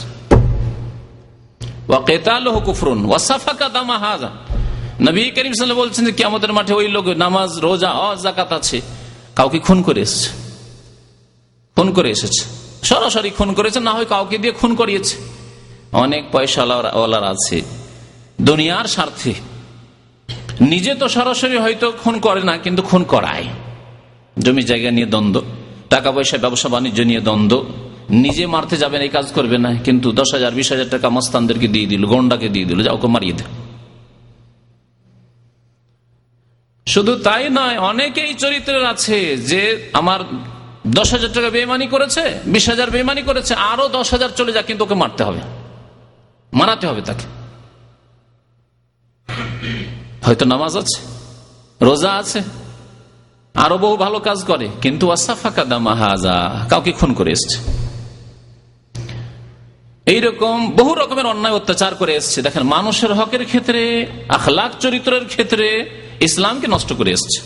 [5.00, 8.78] নবী করিম বলছেন যে আমাদের মাঠে ওই লোক নামাজ, রোজা, হজ জাকাত আছে।
[9.36, 10.28] কাউকে খুন করে এসছে।
[11.76, 12.42] খুন করে এসেছে।
[12.82, 15.39] সরাসরি খুন করেছে, না হয় কাউকে দিয়ে খুন করিয়েছে।
[15.92, 16.62] অনেক পয়সা
[16.98, 17.58] ওয়ালার আছে।
[18.48, 19.32] দুনিয়ার স্বার্থে।
[20.72, 23.46] নিজে তো সরাসরি হয়তো খুন করে না, কিন্তু খুন করায়।
[24.36, 25.36] জমি জায়গা নিয়ে দ্বন্দ্ব,
[25.90, 27.54] টাকা পয়সা, ব্যবসা, বাণিজ্য নিয়ে দ্বন্দ্ব।
[28.24, 31.86] নিজে মারতে যাবেন, এই কাজ করবে না, কিন্তু দশ হাজার, বিশ হাজার টাকা মস্তানদেরকে দিয়ে
[31.86, 33.50] দিল, গন্ডাকে দিয়ে দিল যা ওকে মারিয়ে দেয়
[36.86, 40.20] শুধু তাই নয়, অনেকেই চরিত্রের আছে যে আমার
[40.86, 44.84] দশ হাজার টাকা বেমানি করেছে, বিশ হাজার বেমানি করেছে, আরও দশ হাজার চলে যাক, কিন্তু
[44.84, 45.42] ওকে মারতে হবে।
[46.52, 47.26] মারাতে হবে তাকে।
[50.22, 51.02] হয়তো নামাজ আছে,
[51.82, 52.42] রোজা আছে,
[53.54, 55.14] আরও বহু ভালো কাজ করে, কিন্তু
[56.70, 57.58] কাউকে খুন করে এসছে।
[60.06, 66.66] এইরকম বহু রকমের অন্যায় অত্যাচার করে এসছে। দেখেন, মানুষের হকের ক্ষেত্রে, আখলাক চরিত্রের ক্ষেত্রে ইসলামকে
[66.66, 67.42] নষ্ট করে এসছে।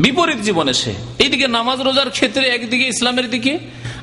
[0.00, 3.58] বিপরীত জীবনে সে। এইদিকে নামাজ, রোজার ক্ষেত্রে একদিকে, ইসলামের দিকে,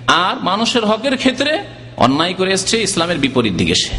[0.07, 3.93] আর মানুষের হকের ক্ষেত্রে অন্যায় করে এসছে, ইসলামের বিপরীত দিকে সে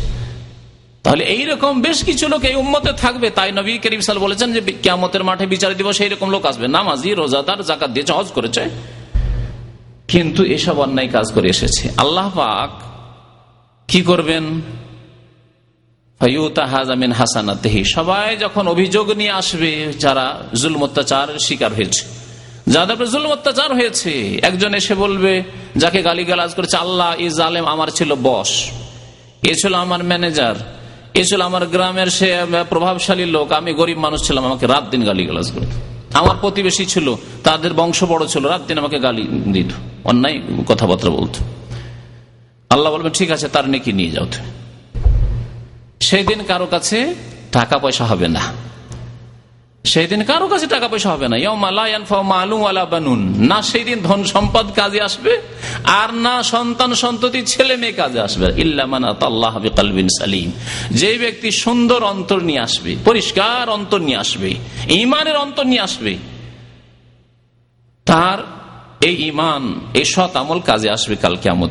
[1.02, 5.24] তাহলে এইরকম বেশ কিছু লোক এই উম্মতে থাকবে। তাই নবী করিম সাল বলেছেন যে কেমতের
[5.24, 8.62] মাঠে বিচার দিব সেই রকম লোক আসবে। নামাজি, রোজাদার জাকাত দিয়েছে, হজ করেছে।
[10.08, 12.70] কিন্তু এসব অন্যায় কাজ করে এসেছে। আল্লাহ পাক
[13.88, 14.44] কি করবেন?
[17.94, 22.02] সবাই যখন অভিযোগ নিয়ে আসবে, যারা জুল অত্যাচার শিকার হয়েছে
[22.74, 24.12] যাদের জুল অত্যাচার হয়েছে,
[24.48, 25.32] একজন এসে বলবে,
[25.82, 28.50] যাকে গালি গালাজ করেছে, আল্লাহ ইজ আলেম আমার ছিল বস।
[29.50, 30.56] এ ছিল আমার ম্যানেজার।
[31.20, 32.28] এ ছিল আমার গ্রামের সে
[32.72, 35.72] প্রভাবশালী লোক। আমি গরিব মানুষ ছিলাম, আমাকে রাত দিন গালি গালাজ করত
[36.20, 37.06] আমার প্রতিবেশী ছিল,
[37.44, 39.70] তাদের বংশ বড় ছিল, রাত দিন আমাকে গালি দিত,
[40.04, 41.38] অন্যায় কথাবার্তা বলতো।
[42.70, 44.26] আল্লাহ বলবেন ঠিক আছে, তার নেকি নিয়ে যাও
[46.08, 46.98] সেই দিন কারও কাছে
[47.52, 48.42] টাকা পয়সা হবে না।
[49.84, 51.36] সেই দিন কারও কাছে টাকা পয়সা হবে না।
[53.38, 55.40] না সেই দিন ধন সম্পদ কাজে আসবে,
[55.84, 60.52] আর না সন্তান সন্ততি ছেলে মেয়ে কাজে আসবে। ইল্লামিন সালিম।
[60.90, 64.54] যে ব্যক্তি সুন্দর অন্তর নিয়ে আসবে, পরিষ্কার অন্তর নিয়ে আসবে,
[64.88, 66.16] ইমানের অন্তর নিয়ে আসবে,
[68.06, 68.38] তার
[69.06, 71.68] এই ইমান, এই সৎ আমল কাজে আসবে কাল কেমন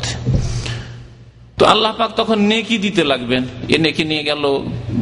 [1.57, 3.43] তো আল্লাহ পাক তখন নেকি দিতে লাগবেন।
[3.75, 4.43] এ নেকি নিয়ে গেল,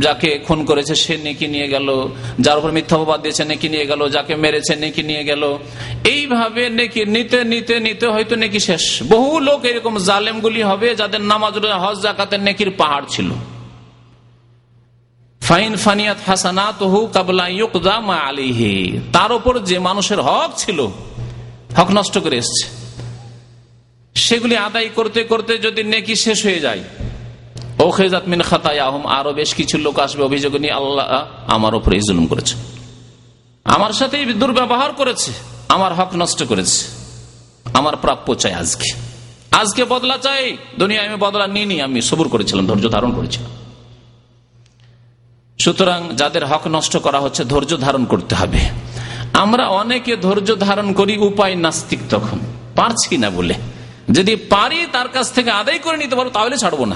[0.06, 1.88] যাকে খুন করেছে সে নেকি নিয়ে গেল,
[2.46, 5.44] যার উপর মিথ্যাবাদ দিয়েছে নেকি নিয়ে গেল, যাকে মেরেছে নেকি নিয়ে গেল।
[6.14, 11.54] এইভাবে নেকি নিতে নিতে নিতে হয়তো নেকি শেষ। বহু লোক এরকম জালেমগুলি হবে যাদের নামাজ,
[11.84, 13.30] হজ জাকাতের নেকির পাহাড় ছিল।
[15.42, 16.20] ফাইন ফানিয়াত
[17.60, 17.96] ইউকদা
[19.16, 20.80] তার উপর যে মানুষের হক ছিল,
[21.78, 22.66] হক নষ্ট করে এসছে।
[24.16, 26.82] সেগুলি আদায় করতে করতে যদি নেকি শেষ হয়ে যায়।
[27.80, 31.06] ও খেজাত মিন খাতায় আহম আরও বেশ কিছু লোক আসবে অভিযোগ নিয়ে, আল্লাহ
[31.48, 32.56] আমার উপরে জুলুম করেছে।
[33.66, 35.32] আমার সাথে দুর্ব্যবহার করেছে,
[35.70, 36.86] আমার হক নষ্ট করেছে,
[37.74, 38.90] আমার প্রাপ্য চাই আজকে।
[39.52, 43.52] আজকে বদলা চাই দুনিয়া আমি বদলা নিয়ে আমি সবুর করেছিলাম, ধৈর্য ধারণ করেছিলাম।
[45.60, 48.60] সুতরাং যাদের হক নষ্ট করা হচ্ছে, ধৈর্য ধারণ করতে হবে।
[49.34, 52.40] আমরা অনেকে ধৈর্য ধারণ করি, উপায় নাস্তিক তখন,
[52.76, 53.54] পারছি না বলে।
[54.12, 56.96] যদি পারি তার কাছ থেকে আদায় করে নিতে পারব তাহলে ছাড়বো না।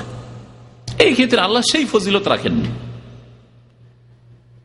[1.00, 2.69] এই ক্ষেত্রে আল্লাহ সেই ফজিলত রাখেননি।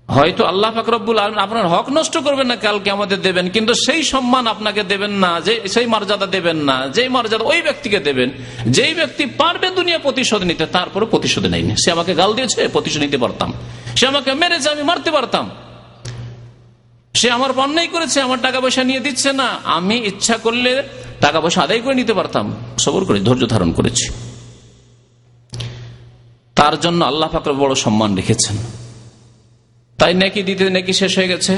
[0.08, 4.46] হয়তো আল্লাহ ফাকরবুল আলম আপনার হক নষ্ট করবেন না, কালকে আমাদের দেবেন, কিন্তু সেই সম্মান
[4.46, 8.30] আপনাকে দেবেন না, যে সেই মর্যাদা দেবেন না, যেই মর্যাদা ওই ব্যক্তিকে দেবেন,
[8.66, 13.18] যেই ব্যক্তি পারবে দুনিয়া প্রতিশোধ নিতে তারপরে প্রতিশোধ নেয়নি। সে আমাকে গাল দিয়েছে, প্রতিশোধ নিতে
[13.18, 13.52] পারতাম।
[13.96, 15.50] সে আমাকে মেরেছে, আমি মারতে পারতাম।
[17.16, 20.82] সে আমার অন্যায় করেছে, আমার টাকা পয়সা নিয়ে দিচ্ছে না। আমি ইচ্ছা করলে
[21.20, 24.10] টাকা পয়সা আদায় করে নিতে পারতাম, সবর করে, ধৈর্য ধারণ করেছি।
[26.54, 28.56] তার জন্য আল্লাহ ফাকর বড় সম্মান রেখেছেন।
[29.98, 31.56] তাই নাকি দিতে নাকি শেষ হয়ে গেছে।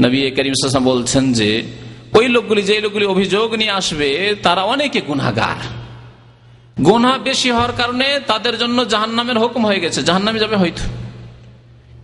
[0.00, 1.62] নবী করিম বলছেন যে,
[2.12, 5.60] ওই লোকগুলি যে লোকগুলি অভিযোগ নিয়ে আসবে, তারা অনেকে গুনাগার
[6.84, 11.03] গুনা বেশি হওয়ার কারণে তাদের জন্য জাহান্নামের হুকুম হয়ে গেছে। জাহান্নামে যাবে হয়তো।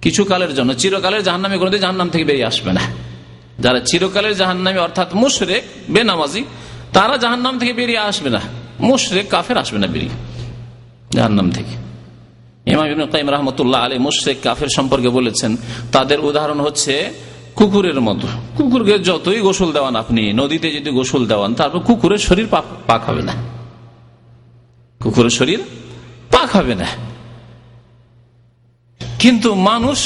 [0.02, 2.84] কিছু কালের জন্য, চিরকালের জাহান জাহান্নামে কোনোদিন জাহান্নাম থেকে বেরিয়ে আসবে না।
[3.58, 5.62] যারা চিরকালের জাহান্নামে, অর্থাৎ মুশরেক,
[5.94, 6.42] বেনামাজি,
[6.92, 8.40] তারা জাহান্নাম থেকে বেরিয়ে আসবে না।
[8.80, 10.14] মুশরেক, কাফের আসবে না বেরিয়ে,
[11.16, 11.74] জাহান্নাম থেকে।
[13.36, 15.50] রহমতুল্লাহ আলী মুশরেক, কাফের সম্পর্কে বলেছেন,
[15.92, 16.94] তাদের উদাহরণ হচ্ছে
[17.58, 22.46] কুকুরের মতো। কুকুরকে যতই গোসল দেওয়ান আপনি, নদীতে যদি গোসল দেওয়ান, তারপর কুকুরের শরীর
[22.88, 23.34] পাক হবে না।
[25.00, 25.60] কুকুরের শরীর
[26.30, 26.88] পাক হবে না।
[29.22, 30.00] কিন্তু মানুষ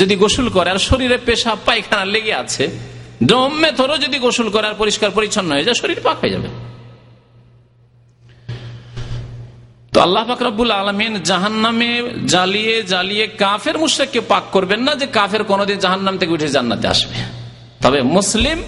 [0.00, 2.64] যদি গোসল করে আর শরীরে পেশাব পায়খানা লেগে আছে
[3.30, 6.48] ডমে থরও যদি গোসল করে আর পরিষ্কার পরিচ্ছন্ন হয়ে যায়, শরীর পাক হয়ে যাবে।
[9.92, 11.90] তো আল্লাহ ফাকরাবুল আলমিন জাহান নামে
[12.32, 16.86] জ্বালিয়ে জ্বালিয়ে কাফের মুশ্রেককে পাক করবেন না যে কাফের কোনোদিন জাহান নাম থেকে উঠে জান্নাতে
[16.94, 17.16] আসবে।
[17.82, 18.58] তবে মুসলিম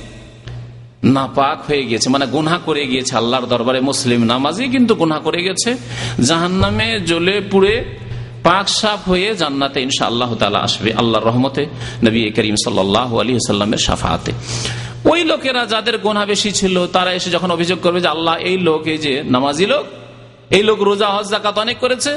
[1.16, 5.40] না পাক হয়ে গিয়েছে মানে গুনা করে গিয়েছে আল্লাহর দরবারে মুসলিম নামাজি কিন্তু গুনা করে
[5.46, 5.70] গেছে।
[6.28, 7.74] জাহান নামে জ্বলে পুড়ে
[8.46, 11.62] পাক সাফ হয়ে জান্নাতে ইনশা আল্লাহ তালা আসবে আল্লাহর রহমতে,
[12.06, 14.32] নবী করিম সাল্লাহ আলী সাল্লামের সাফাতে।
[15.12, 18.82] ওই লোকেরা যাদের গোনা বেশি ছিল, তারা এসে যখন অভিযোগ করবে যে আল্লাহ এই লোক
[18.94, 19.84] এই যে নামাজি লোক,
[20.56, 22.12] এই লোক রোজা, হজ জাকাত অনেক করেছে,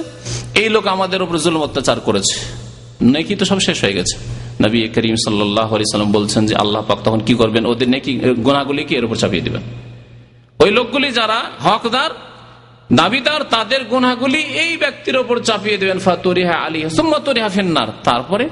[0.62, 2.36] এই লোক আমাদের উপর জুলম, অত্যাচার করেছে।
[3.14, 4.16] নাকি তো সব শেষ হয়ে গেছে।
[4.66, 7.64] নবী করিম সাল্লাম বলছেন যে আল্লাহ পাক তখন কি করবেন?
[7.72, 8.12] ওদের নাকি
[8.46, 9.64] গোনাগুলিকে এর উপর চাপিয়ে দিবেন।
[10.60, 11.38] ওই লোকগুলি যারা
[11.68, 12.12] হকদার
[12.94, 18.50] দাবিদার তাদের গুনাগুলি এই ব্যক্তির ওপর চাপিয়ে দেবেন। ফাতুরিহা আলী সুম্মতুরিহা ফিন্নার। তারপরে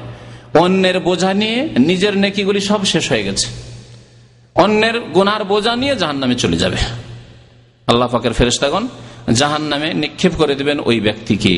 [0.54, 3.48] অন্যের বোঝা নিয়ে নিজের নেকিগুলি সব শেষ হয়ে গেছে।
[4.56, 6.78] অন্যের গুনার বোঝা নিয়ে জাহান নামে চলে যাবে।
[7.88, 8.88] আল্লাহ পাকের ফেরেস্তাগণ
[9.34, 11.50] জাহান নামে নিক্ষেপ করে দেবেন ওই ব্যক্তিকে।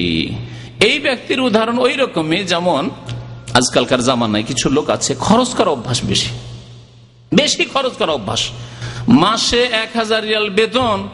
[0.86, 2.90] এই ব্যক্তির উদাহরণ ওই রকমই, যেমন
[3.54, 6.30] আজকালকার জামানায় কিছু লোক আছে, খরচ করা অভ্যাস বেশি।
[7.36, 8.50] বেশি খরচ করা অভ্যাস।
[9.08, 11.10] মাসে এক হাজার রিয়াল বেতন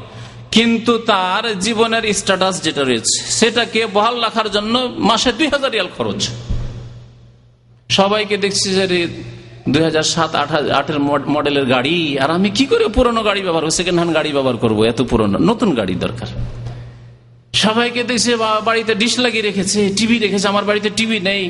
[0.55, 4.73] কিন্তু তার জীবনের স্ট্যাটাস যেটা রয়েছে, সেটাকে বহাল রাখার জন্য
[5.09, 6.21] মাসে দুই হাজার রিয়াল খরচ।
[7.89, 8.85] সবাইকে দেখছি যে
[9.73, 10.31] দুই হাজার সাত
[10.79, 10.99] আটের
[11.35, 13.75] মডেলের গাড়ি, আর আমি কি করে পুরনো গাড়ি ব্যবহার করব?
[13.79, 16.29] সেকেন্ড হ্যান্ড গাড়ি ব্যবহার করব, এত পুরনো, নতুন গাড়ি দরকার।
[17.63, 18.31] সবাইকে দেখছে
[18.67, 21.43] বাড়িতে ডিশ লাগিয়ে রেখেছে টিভি রেখেছে আমার বাড়িতে টিভি নেই।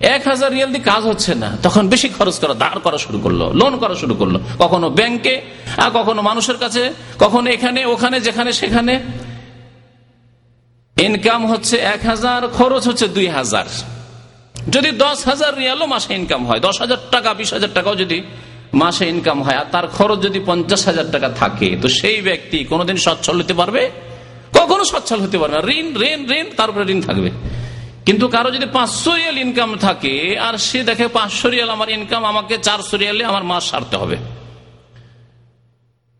[0.00, 3.52] এক হাজার রিয়াল দিয়ে কাজ হচ্ছে না। তখন বেশি খরচ করা দাঁড় করা শুরু করল
[3.52, 5.40] লোন করা শুরু করল। কখনো ব্যাংকে
[5.76, 9.00] আর কখনো মানুষের কাছে, কখনো এখানে, ওখানে, যেখানে, সেখানে।
[10.96, 13.64] ইনকাম হচ্ছে এক হাজার, খরচ হচ্ছে দুই হাজার।
[14.70, 18.22] যদি দশ হাজার রিয়ালও মাসে ইনকাম হয়, দশ হাজার টাকা, বিশ হাজার টাকাও যদি
[18.74, 22.96] মাসে ইনকাম হয়, আর তার খরচ যদি পঞ্চাশ হাজার টাকা থাকে, তো সেই ব্যক্তি কোনোদিন
[22.96, 23.90] সচ্ছল হতে পারবে?
[24.58, 27.30] কখনো সচ্ছল হতে পারবে না। ঋণ ঋণ ঋণ তারপরে ঋণ থাকবে।
[28.10, 30.14] কিন্তু কারও যদি পাঁচশো রিয়াল ইনকাম থাকে,
[30.46, 34.16] আর সে দেখে পাঁচশো রিয়াল আমার ইনকাম আমাকে চারশো রিয়ালে আমার মাস সারতে হবে।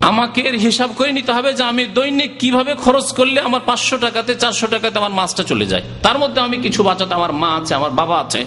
[0.00, 4.32] আমাকে এর হিসাব করে নিতে হবে যে আমি দৈনিক কীভাবে খরচ করলে আমার পাঁচশো টাকাতে,
[4.42, 7.92] চারশো টাকাতে আমার মাছটা চলে যায়। তার মধ্যে আমি কিছু বাঁচাতে, আমার মা আছে, আমার
[8.00, 8.40] বাবা আছে,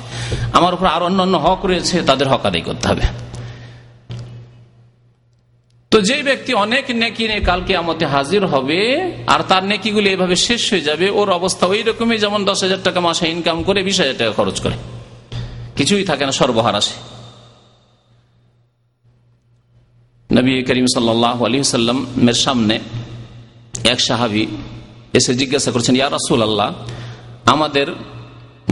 [0.57, 3.03] আমার উপর আরও অন্যান্য হক রয়েছে, তাদের হক আদায় করতে হবে।
[5.93, 8.79] তো যে ব্যক্তি অনেক নেকি নিয়ে কালকে আমাদের হাজির হবে,
[9.33, 12.99] আর তার নেকিগুলি এভাবে শেষ হয়ে যাবে, ওর অবস্থা ওই রকমই যেমন দশ হাজার টাকা
[13.07, 14.77] মাসে ইনকাম করে, বিশ হাজার টাকা খরচ করে।
[15.77, 16.95] কিছুই থাকে না, সর্বহার আসে
[20.29, 22.75] নবী করিম সাল্লাহ আলী সাল্লামের সামনে
[23.93, 24.43] এক সাহাবি
[25.17, 26.69] এসে জিজ্ঞাসা করছেন, ইয়া রাসুল আল্লাহ
[27.53, 27.87] আমাদের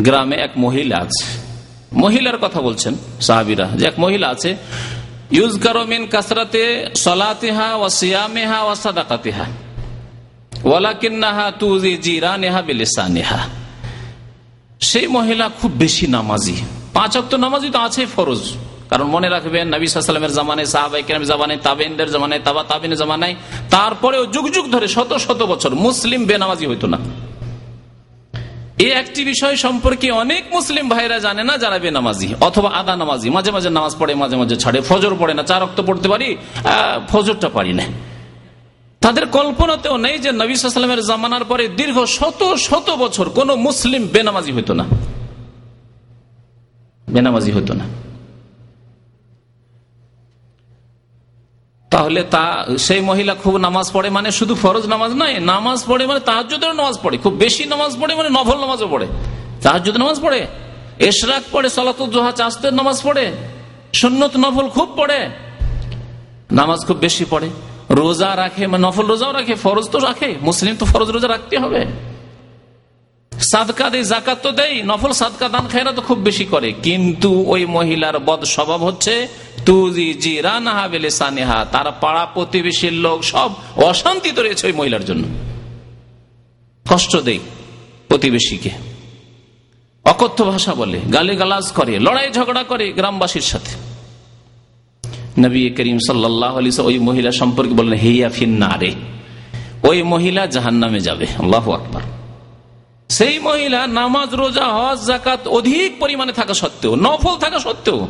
[0.06, 1.26] গ্রামে এক মহিলা আছে।
[2.04, 2.94] মহিলার কথা বলছেন
[3.28, 4.50] সাহাবিরা যে এক মহিলা আছে
[14.80, 16.56] সেই মহিলা খুব বেশি নামাজি।
[16.94, 18.54] পাঁচ অক্ট নামাজি তো আছে ফরজ।
[18.90, 23.36] কারণ মনে রাখবেন, নবী সাল্লামের জামানায় সাহাবাই কেরাম তাবেনদের জামানায়, তাবা তাবিনের জামানায়,
[23.70, 26.98] তারপরেও যুগ যুগ ধরে শত শত বছর মুসলিম বেনামাজি হইতো না।
[28.84, 33.52] এই একটি বিষয় সম্পর্কে অনেক মুসলিম ভাইরা জানে না, যারা বেনামাজি, অথবা আদা নামাজি। মাঝে
[33.56, 36.28] মাঝে নামাজ পড়ে, মাঝে মাঝে ছাড়ে, ফজর পড়ে না, চার রক্ত পড়তে পারি
[37.10, 37.86] ফজরটা পারি না।
[39.02, 44.72] তাদের কল্পনাতেও নেই যে নবীলামের জামানার পরে দীর্ঘ শত শত বছর কোন মুসলিম বেনামাজি হইত
[44.80, 44.86] না।
[47.10, 47.86] বেনামাজি হইতো না।
[51.92, 56.20] তাহলে তা, সেই মহিলা খুব নামাজ পড়ে মানে শুধু ফরজ নামাজ নয়, নামাজ পড়ে মানে
[56.20, 59.08] তাহাজুদের নামাজ পড়ে, খুব বেশি নামাজ পড়ে মানে নফল নামাজও পড়ে।
[59.62, 60.48] তাহাজুদ নামাজ পড়ে?
[61.00, 63.32] এশরাক পড়ে সলাতুজোহা চাস্তের নামাজ পড়ে?
[63.94, 65.20] সুন্নত নফল খুব পড়ে?
[66.52, 67.50] নামাজ খুব বেশি পড়ে।
[67.90, 71.86] রোজা রাখে মানে নফল রোজাও রাখে, ফরজ তো রাখে, মুসলিম তো ফরজ রোজা রাখতে হবে।
[73.42, 77.66] সাদকা দেয় জাকাত তো দেয় নফল সাদকা দান খায়রা তো খুব বেশি করে। কিন্তু ওই
[77.66, 79.28] মহিলার বদ স্বভাব হচ্ছে,
[79.66, 85.24] তুজি জি রানাহা বেলে সানেহা তার পাড়া প্রতিবেশীর লোক সব অশান্তিতে রয়েছে ওই মহিলার জন্য।
[86.90, 87.40] কষ্ট দেয়
[88.08, 88.70] প্রতিবেশীকে।
[90.06, 93.74] অকথ্য ভাষা বলে গালি গালাজ করে, লড়াই ঝগড়া করে গ্রামবাসীর সাথে।
[95.42, 98.92] নবী করিম সাল্লাহ ওই মহিলা সম্পর্কে বললেন হেয়া ফিন্নারে
[99.84, 102.21] ওই মহিলা জাহান নামে যাবে। আল্লাহ আকবর।
[103.12, 108.08] সেই মহিলা নামাজ, রোজা, হজ জাকাত অধিক পরিমাণে থাকা সত্ত্বেও, নফল থাকা সত্ত্বেও,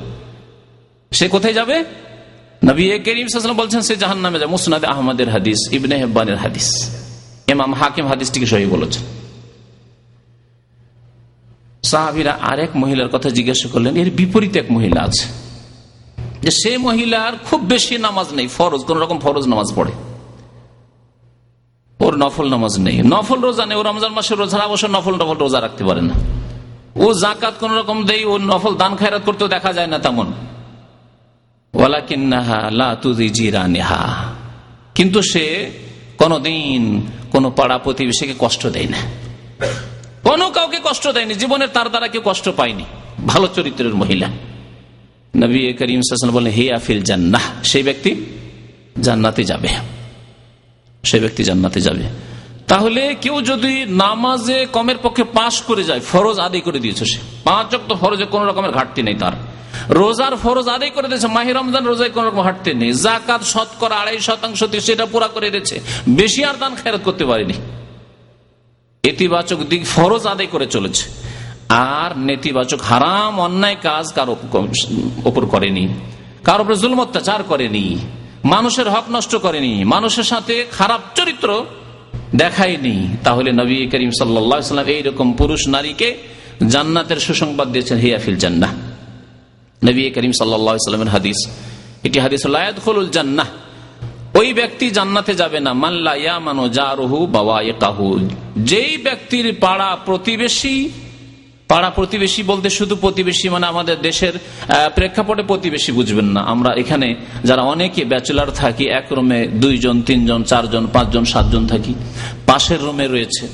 [1.11, 1.83] সে কোথায় যাবে?
[2.65, 6.69] নবী করিম বলছেন, সে জাহান নামে যাবে। মুসনাদ আহমদের হাদিস, ইবনে হেব্বানের হাদিস।
[7.47, 9.03] এমাম হাকিম হাদিসটিকে সহি বলেছেন।
[11.83, 15.25] সাহাবিরা আরেক মহিলার কথা জিজ্ঞাসা করলেন, এর বিপরীত এক মহিলা আছে।
[16.41, 19.91] যে সে মহিলার খুব বেশি নামাজ নেই, ফরজ কোন রকম ফরজ নামাজ পড়ে।
[22.01, 25.61] ওর নফল নামাজ নেই। নফল রোজা নেই, ও রমজান মাসের রোজা অবশ্য নফল নফল রোজা
[25.61, 26.13] রাখতে পারে না।
[26.95, 30.33] ও জাকাত কোন রকম দেই, ও নফল দান খায়রাত করতেও দেখা যায় না তেমন।
[34.95, 35.71] কিন্তু সে
[36.17, 38.97] কোনদিন কোন পাড়া প্রতিবেশীকে কষ্ট দেয় না।
[40.23, 42.83] কোনো কাউকে কষ্ট দেয়নি, জীবনের তার দ্বারা কেউ কষ্ট পায়নি।
[43.27, 44.27] ভালো চরিত্রের মহিলা।
[45.35, 48.25] নবী করিম বলেন হে আফিল জান্নাহ সেই ব্যক্তি
[49.01, 49.67] জান্নাতে যাবে।
[51.03, 52.03] সেই ব্যক্তি জান্নাতে যাবে।
[52.67, 57.75] তাহলে কেউ যদি নামাজে কমের পক্ষে পাশ করে যায়, ফরজ আদায় করে দিয়েছে সে। পাঁচ
[57.87, 59.31] তো ফরজে কোন রকমের ঘাটতি নেই তার।
[59.89, 64.19] রোজার ফরজ আদায় করে দিয়েছে মাহির রমজান রোজায় কোন রকম ঘাটতি নেই। জাকাত শতকরা, আড়াই
[64.19, 67.53] শতাংশ সেটা পুরা করে দিয়েছে। বেশি আর দান খেরত করতে পারেনি।
[69.03, 71.09] ইতিবাচক দিক ফরজ আদায় করে চলেছে।
[71.69, 74.35] আর নেতিবাচক হারাম অন্যায় কাজ কারও
[75.25, 75.87] ওপর করেনি।
[76.43, 77.97] কারও উপরে জুল অত্যাচার করেনি।
[78.43, 81.65] মানুষের হক নষ্ট করেনি, মানুষের সাথে খারাপ চরিত্র
[82.35, 86.17] দেখায়নি। তাহলে নবী করিম সাল্লাম এইরকম পুরুষ নারীকে
[86.69, 88.69] জান্নাতের সুসংবাদ দিয়েছেন হিয়াফিল জান্না
[89.85, 91.39] নবী করিম সাল্লামের হাদিস,
[92.03, 93.49] এটি হাদিস লায়াদুল জান্নাহ।
[94.39, 97.57] ওই ব্যক্তি জান্নাতে যাবে না। মাল্লা ইয়া মানো যা রহু বাবা
[98.57, 100.89] যেই ব্যক্তির পাড়া প্রতিবেশী
[101.71, 104.33] পাড়া প্রতিবেশী বলতে শুধু প্রতিবেশী মানে আমাদের দেশের
[104.95, 107.07] প্রেক্ষাপটে প্রতিবেশী বুঝবেন না। আমরা এখানে
[107.43, 111.93] যারা অনেকে ব্যাচেলার থাকি, এক রুমে দুইজন, তিনজন, চারজন, পাঁচজন, সাতজন থাকি,
[112.45, 113.45] পাশের রুমে রয়েছে।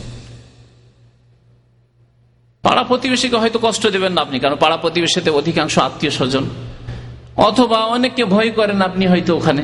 [2.65, 6.45] পাড়া প্রতিবেশীকে হয়তো কষ্ট দেবেন না আপনি, কারণ পাড়া প্রতিবেশীতে অধিকাংশ আত্মীয় স্বজন।
[7.47, 9.63] অথবা অনেককে ভয় করেন আপনি হয়তো ওখানে।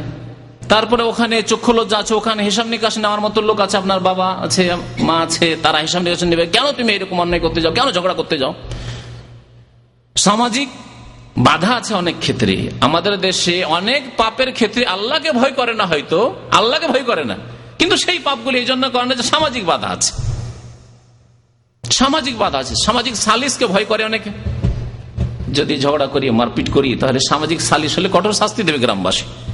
[0.73, 4.75] তারপরে ওখানে চক্ষু লজ্জা আছে, ওখানে হিসাব নিকাশ নেওয়ার মতো লোক আছে, আপনার বাবা আছে,
[4.99, 7.71] মা আছে, তারা হিসাব নিকাশ নেবে। কেন তুমি এরকম অন্যায় করতে যাও?
[7.71, 8.53] কেন ঝগড়া করতে যাও?
[10.15, 10.69] সামাজিক
[11.37, 16.87] বাধা আছে অনেক ক্ষেত্রে। আমাদের দেশে অনেক পাপের ক্ষেত্রে আল্লাহকে ভয় করে না হয়তো, আল্লাহকে
[16.87, 17.35] ভয় করে না।
[17.79, 20.13] কিন্তু সেই পাপগুলি এই জন্য করে না যে সামাজিক বাধা আছে।
[21.91, 24.29] সামাজিক বাধা আছে। সামাজিক সালিসকে ভয় করে অনেকে।
[25.53, 29.52] যদি ঝগড়া করি, মারপিট করি, তাহলে সামাজিক সালিস হলে কঠোর শাস্তি দেবে গ্রামবাসী।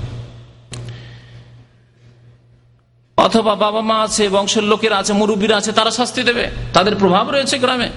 [3.25, 7.55] অথবা বাবা মা আছে, বংশের লোকের আছে, মুরব্বীরা আছে, তারা শাস্তি দেবে। তাদের প্রভাব রয়েছে
[7.59, 7.89] গ্রামে।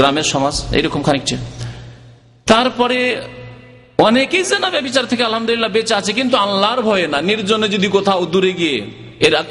[0.00, 1.36] গ্রামের সমাজ, এইরকম খানিকটা।
[2.46, 2.98] তারপরে
[3.98, 8.52] অনেকেই জানাবে বিচার থেকে আলহামদুলিল্লাহ বেঁচে আছে, কিন্তু আল্লাহর ভয়ে না। নির্জনে যদি কোথাও দূরে
[8.52, 8.76] গিয়ে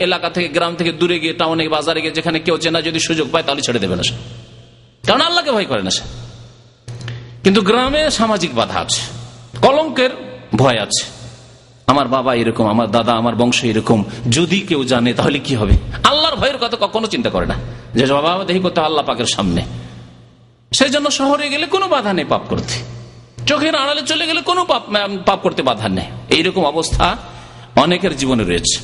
[0.08, 3.44] এলাকা থেকে, গ্রাম থেকে দূরে গিয়ে, টাউনে, বাজারে গিয়ে, যেখানে কেউ চেনা যদি সুযোগ পায়,
[3.44, 4.16] তাহলে ছেড়ে দেবে না সে।
[5.08, 6.04] কারণ আল্লাহকে ভয় করে না সে।
[7.44, 9.02] কিন্তু গ্রামে সামাজিক বাধা আছে,
[9.66, 10.12] কলঙ্কের
[10.56, 11.04] ভয় আছে।
[11.88, 15.72] আমার বাবা এরকম, আমার দাদা, আমার বংশ এরকম। যদি কেউ জানে, তাহলে কি হবে?
[16.04, 17.56] আল্লাহর ভয়ের কথা কখনো চিন্তা করে না।
[17.94, 19.62] যে বাবা, দেখি করতে আল্লাহ পাকের সামনে।
[20.74, 22.74] সেই জন্য শহরে গেলে কোনো বাধা নেই পাপ করতে।
[23.48, 24.84] চোখের আড়ালে চলে গেলে কোনো পাপ
[25.26, 27.18] পাপ করতে বাধা নেই। এইরকম অবস্থা
[27.76, 28.80] অনেকের জীবনে রয়েছে।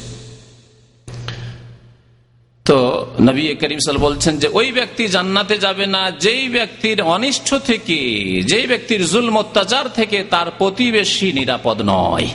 [2.65, 7.97] তো নবী করিম সাল বলছেন যে, ওই ব্যক্তি জান্নাতে যাবে না, যেই ব্যক্তির অনিষ্ঠ থেকে,
[8.43, 12.27] যেই ব্যক্তির জুল অত্যাচার থেকে তার প্রতিবেশী নিরাপদ নয়।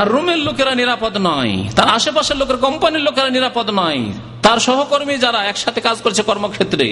[0.00, 4.02] তার রুমের লোকেরা নিরাপদ নয়, তার আশেপাশের লোকের কোম্পানির লোকেরা নিরাপদ নয়,
[4.42, 6.86] তার সহকর্মী যারা একসাথে কাজ করছে কর্মক্ষেত্রে,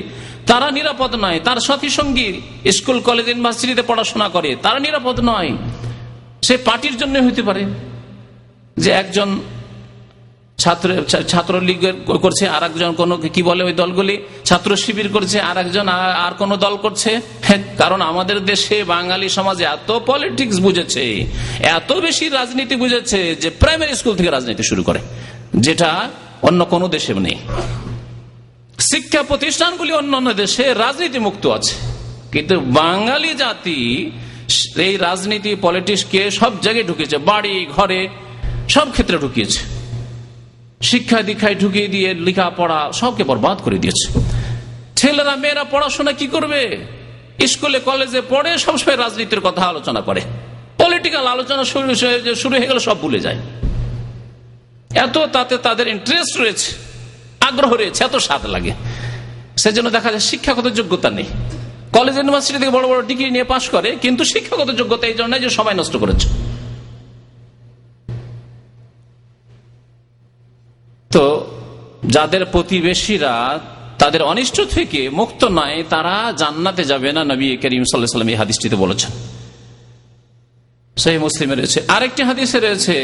[0.46, 2.28] তারা নিরাপদ নয়, তার সাথী সঙ্গী
[2.72, 5.50] স্কুল, কলেজ, ইউনিভার্সিটিতে পড়াশোনা করে, তারা নিরাপদ নয়।
[6.46, 7.62] সে পার্টির জন্য হইতে পারে
[8.76, 9.28] যে একজন
[10.62, 10.88] ছাত্র
[11.32, 14.16] ছাত্রলীগের করছে আর একজন কোন কি বলে ওই দলগুলি?
[14.48, 15.86] ছাত্র শিবির করছে আর একজন
[16.26, 17.10] আর কোন দল করছে?
[17.80, 21.04] কারণ আমাদের দেশে বাঙালি সমাজে এত পলিটিক্স বুঝেছে,
[21.78, 25.00] এত বেশি রাজনীতি বুঝেছে যে প্রাইমারি স্কুল থেকে রাজনীতি শুরু করে,
[25.66, 25.90] যেটা
[26.48, 27.38] অন্য কোন দেশে নেই।
[28.90, 31.74] শিক্ষা প্রতিষ্ঠানগুলি অন্য অন্য দেশে রাজনীতি মুক্ত আছে,
[32.32, 33.78] কিন্তু বাঙালি জাতি
[34.86, 38.00] এই রাজনীতি পলিটিক্সকে সব জায়গায় ঢুকিয়েছে, বাড়ি, ঘরে,
[38.74, 39.60] সব ক্ষেত্রে ঢুকিয়েছে।
[40.80, 44.06] শিক্ষা দীক্ষায় ঢুকিয়ে দিয়ে লেখা পড়া সবকে বরবাদ করে দিয়েছে।
[45.00, 46.60] ছেলেরা, মেয়েরা পড়াশোনা কি করবে?
[47.52, 50.22] স্কুলে, কলেজে পড়ে সবসময় রাজনীতির কথা আলোচনা করে।
[50.82, 51.62] পলিটিক্যাল আলোচনা
[52.42, 53.38] শুরু হয়ে গেলে সব ভুলে যায়।
[55.04, 56.70] এত তাতে তাদের ইন্টারেস্ট রয়েছে,
[57.48, 58.72] আগ্রহ রয়েছে, এত স্বাদ লাগে।
[59.62, 61.28] সেজন্য দেখা যায় শিক্ষাগত যোগ্যতা নেই।
[61.96, 65.48] কলেজ, ইউনিভার্সিটি থেকে বড় বড় ডিগ্রি নিয়ে পাশ করে, কিন্তু শিক্ষাগত যোগ্যতা এই জন্য যে
[65.58, 66.28] সবাই নষ্ট করেছে।
[71.10, 71.46] তো
[72.04, 73.58] যাদের প্রতিবেশীরা
[73.98, 79.10] তাদের অনিষ্ট থেকে মুক্ত নয়, তারা জান্নাতে যাবে না, নবী করিম সাল্লাম এই হাদিসটিতে বলেছেন।
[80.96, 82.96] সেই মুসলিমে রয়েছে। আরেকটি হাদিসে রয়েছে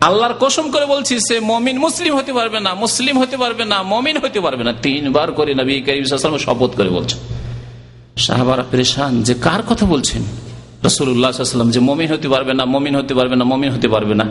[0.00, 4.16] আল্লাহর কসম করে বলছি, সে মমিন মুসলিম হতে পারবে না, মুসলিম হতে পারবে না, মমিন
[4.18, 6.04] হতে পারবে না। তিনবার করে নবী করিম
[6.38, 7.18] শপথ করে বলছেন।
[8.16, 10.22] সাহাবারা পরেশান, যে কার কথা বলছেন?
[10.84, 14.24] রসুল্লাহাম যে মমিন হতে পারবে না, মমিন হতে পারবে না, মমিন হতে পারবে না।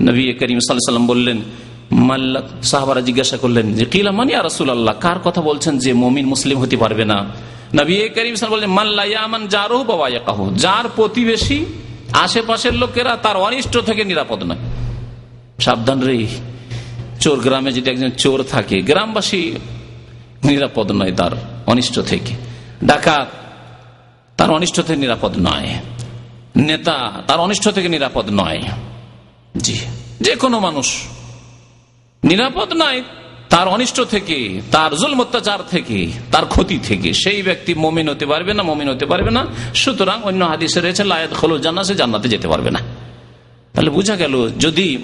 [0.00, 1.42] নবী করিম সাল্লাম বললেন,
[1.90, 6.26] মাল্লা সাহাবারা জিজ্ঞাসা করলেন যে, কিলা মানি আর রসুল আল্লাহ কার কথা বলছেন যে মমিন
[6.26, 7.26] মুসলিম হতে পারবে না?
[7.74, 11.64] নবী করিম বললেন, মাল্লা ইয়ামান যারও বাবা কাহু যার প্রতিবেশী
[12.12, 14.56] আশেপাশের লোকেরা তার অনিষ্ট থেকে নিরাপদ নয়।
[15.60, 16.26] সাবধান রে,
[17.20, 19.52] চোর গ্রামে যদি একজন চোর থাকে, গ্রামবাসী
[20.44, 21.30] নিরাপদ নয় তার
[21.66, 22.34] অনিষ্ট থেকে।
[22.84, 23.28] ডাকাত
[24.36, 25.74] তার অনিষ্ট থেকে নিরাপদ নয়।
[26.56, 28.62] নেতা তার অনিষ্ট থেকে নিরাপদ নয়।
[29.56, 29.80] জি,
[30.20, 31.02] যে কোনো মানুষ
[32.24, 33.02] নিরাপদ নয়,
[33.48, 38.54] তার অনিষ্ট থেকে, তার জুল অত্যাচার থেকে, তার ক্ষতি থেকে। সেই ব্যক্তি মমিন হতে পারবে
[38.54, 42.48] না, মমিন হতে পারবে না। সুতরাং অন্য হাদিসে রয়েছে লায়াত খোলো জান্না সে জান্নাতে যেতে
[42.48, 42.80] পারবে না।
[43.72, 44.98] তাহলে বোঝা গেল, যদি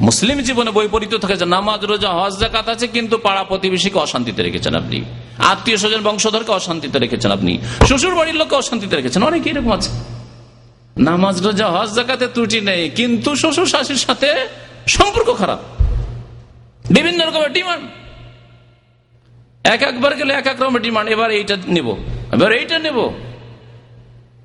[0.00, 4.74] মুসলিম জীবনে বৈপরীত থাকে যে নামাজ, রোজা, হজ জাকাত আছে, কিন্তু পাড়া প্রতিবেশীকে অশান্তিতে রেখেছেন
[4.74, 5.04] আপনি।
[5.52, 9.90] আত্মীয় স্বজন বংশধরকে অশান্তিতে রেখেছেন আপনি। শ্বশুর বাড়ির লোককে অশান্তিতে রেখেছেন। অনেক এরকম আছে।
[10.96, 14.28] নামাজ, রোজা, হজ জাকাতে ত্রুটি নেই, কিন্তু শ্বশুর শাশুর সাথে
[14.86, 15.60] সম্পর্ক খারাপ।
[16.90, 17.84] বিভিন্ন রকমের ডিমান্ড
[19.64, 21.88] এক একবার গেলে এক এক রকমের ডিমান্ড এবার এইটা নেব,
[22.32, 22.98] এবার এইটা নেব।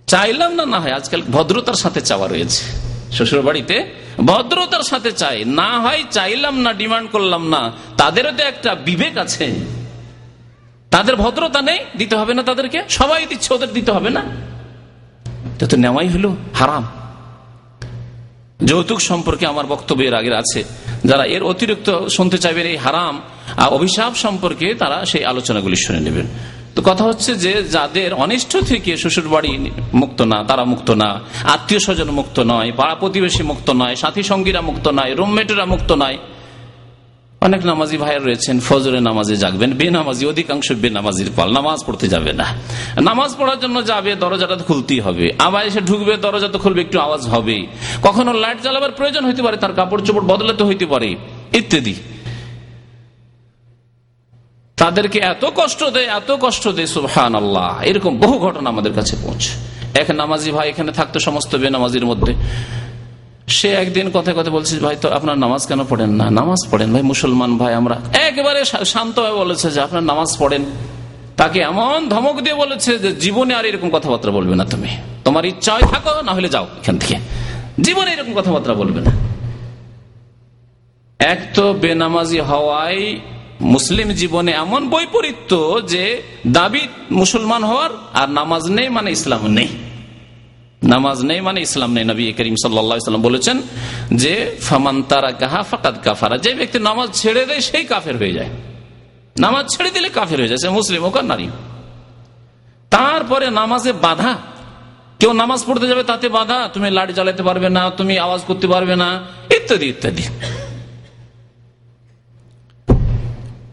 [0.07, 2.63] চাইলাম না না হয়, আজকাল ভদ্রতার সাথে চাওয়া রয়েছে।
[3.11, 3.75] শ্বশুর বাড়িতে
[4.25, 7.61] ভদ্রতার সাথে চাই। না হয় চাইলাম না ডিমান্ড করলাম না।
[7.97, 9.45] তাদেরও তো একটা বিবেক আছে।
[10.95, 14.21] তাদের ভদ্রতা নেই, দিতে হবে না তাদেরকে। সবাই দিচ্ছে, ওদের দিতে হবে না।
[15.59, 16.87] তো নেওয়াই হলো হারাম।
[18.65, 20.63] যৌতুক সম্পর্কে আমার বক্তব্য এর আগের আছে।
[21.05, 23.21] যারা এর অতিরিক্ত শুনতে চাইবেন এই হারাম
[23.57, 26.25] অভিশাপ সম্পর্কে তারা সেই আলোচনাগুলি শুনে নেবেন।
[26.75, 31.79] তো কথা হচ্ছে যে, যাদের অনিষ্ট থেকে শ্বশুর বাড়ি মুক্ত না, তারা মুক্ত না, আত্মীয়
[31.79, 36.17] স্বজন মুক্ত নয়, পাড়া প্রতিবেশী মুক্ত নয়, সাথী সঙ্গীরা মুক্ত নয়, রুমমেটেরা মুক্ত নয়
[37.47, 42.47] অনেক নামাজি ভাইয়ের রয়েছেন, ফজরে নামাজে জাগবেন, বেনামাজি, অধিকাংশ বেনামাজির পাল নামাজ পড়তে যাবে না।
[43.09, 47.23] নামাজ পড়ার জন্য যাবে, দরজাটা খুলতেই হবে। আবার এসে ঢুকবে, দরজা তো খুলবে, একটু আওয়াজ
[47.33, 47.57] হবে
[48.03, 51.09] কখনো লাইট জ্বালাবার প্রয়োজন হইতে পারে, তার কাপড় চোপড় বদলাতে হইতে পারে,
[51.59, 51.95] ইত্যাদি।
[54.77, 59.51] তাদেরকে এত কষ্ট দেয়, এত কষ্ট দেয় সুহান আল্লাহ এরকম বহু ঘটনা আমাদের কাছে পৌঁছে।
[60.01, 62.33] এক নামাজি ভাই এখানে থাকতো সমস্ত বেনামাজির মধ্যে।
[63.47, 66.29] সে একদিন কথায় কথা বলছে, ভাই, তো আপনার নামাজ কেন পড়েন না?
[66.29, 67.95] নামাজ পড়েন ভাই, মুসলমান ভাই আমরা।
[68.29, 70.63] একেবারে শান্ত হয়ে বলেছে যে আপনার নামাজ পড়েন।
[71.37, 74.89] তাকে এমন ধমক দিয়ে বলেছে যে জীবনে আর এরকম কথাবার্তা বলবে না তুমি।
[75.23, 77.15] তোমার ইচ্ছা হয় থাকো, না হলে যাও এখান থেকে।
[77.81, 79.11] জীবনে এরকম কথাবার্তা বলবে না।
[81.19, 83.19] এক তো বেনামাজি হওয়ায়
[83.61, 89.67] মুসলিম জীবনে এমন বৈপরীত্য যে দাবি মুসলমান হওয়ার আর নামাজ নেই মানে ইসলাম নেই।
[90.84, 93.61] নামাজ নেই মানে ইসলাম নেই। নবী করিম সাল্লাম বলেছেন
[94.13, 98.49] যে, ফামান তারা কাহা ফাকাত কাফারা। যে ব্যক্তি নামাজ ছেড়ে দেয়, সেই কাফের হয়ে যায়।
[99.39, 101.47] নামাজ ছেড়ে দিলে কাফের হয়ে যায়, সে মুসলিম হোক আর নারী।
[102.89, 104.38] তারপরে নামাজে বাধা।
[105.19, 108.95] কেউ নামাজ পড়তে যাবে, তাতে বাধা। তুমি লাড়ি চালাতে পারবে না, তুমি আওয়াজ করতে পারবে
[108.95, 109.23] না,
[109.55, 110.23] ইত্যাদি ইত্যাদি।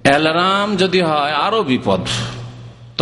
[0.03, 2.01] অ্যালার্ম যদি হয়, আরও বিপদ।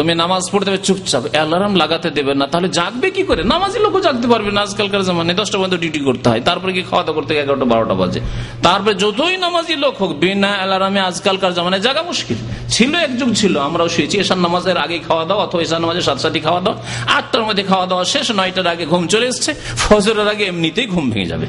[0.00, 3.42] তুমি নামাজ পড়তে চুপচাপ। অ্যালার্ম লাগাতে দেবে না। তাহলে জাগবে কি করে?
[3.44, 7.04] নামাজি লোকও জাগতে পারবে না আজকালকার জামানে দশটা পর্যন্ত ডিউটি করতে হয়। তারপরে কি খাওয়া
[7.04, 8.20] দাওয়া করতে এগারোটা, বারোটা বাজে।
[8.62, 12.36] তারপরে যতই নামাজি লোক হোক, বিনা অ্যালার্মে আজকালকার জামানে জাগা মুশকিল।
[12.68, 16.20] ছিল, এক যুগ ছিল, আমরাও শুয়েছি। এসার নামাজের আগে খাওয়া দাওয়া অথবা এসার নামাজের সাথে
[16.20, 16.82] সাথে খাওয়া দাওয়া।
[17.12, 21.26] আটটার মধ্যে খাওয়া দাওয়া শেষ, নয়টার আগে ঘুম চলে এসছে। ফজরের আগে এমনিতেই ঘুম ভেঙে
[21.26, 21.46] যাবে।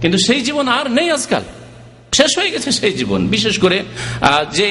[0.00, 1.42] কিন্তু সেই জীবন আর নেই আজকাল।
[2.18, 3.78] শেষ হয়ে গেছে সেই জীবন। বিশেষ করে
[4.58, 4.68] যে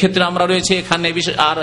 [0.00, 1.08] ক্ষেত্রে আমরা রয়েছে এখানে
[1.48, 1.58] আর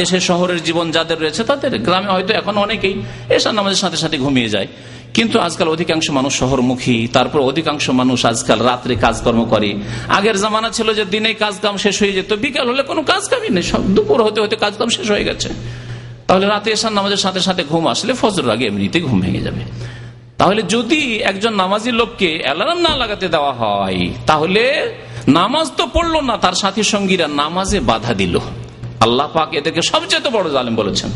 [0.00, 2.94] দেশের শহরের জীবন যাদের রয়েছে, তাদের গ্রামে হয়তো এখন অনেকেই
[3.36, 4.68] এসব নামাজের সাথে সাথে ঘুমিয়ে যায়।
[5.16, 9.70] কিন্তু আজকাল অধিকাংশ মানুষ শহরমুখী, তারপর অধিকাংশ মানুষ আজকাল রাত্রে কাজকর্ম করে।
[10.18, 13.50] আগের জামানা ছিল যে দিনে কাজ কাম শেষ হয়ে যেত, বিকাল হলে কোনো কাজ কামই
[13.56, 13.64] নেই
[13.96, 15.48] দুপুর হতে হতে কাজ কাম শেষ হয়ে গেছে।
[16.26, 19.62] তাহলে রাতে এসার নামাজের সাথে সাথে ঘুম আসলে ফজর আগে এমনিতে ঘুম ভেঙে যাবে।
[20.38, 24.94] তাহলে যদি একজন নামাজি লোককে অ্যালার্ম না লাগাতে দেওয়া হয়, তাহলে
[25.28, 28.38] নামাজ তো পড়ল না, তার সাথী সঙ্গীরা নামাজে বাধা দিল।
[29.00, 31.10] আল্লাহ পাক এদেরকে সবচেয়ে বড় জালেম বলেছেন।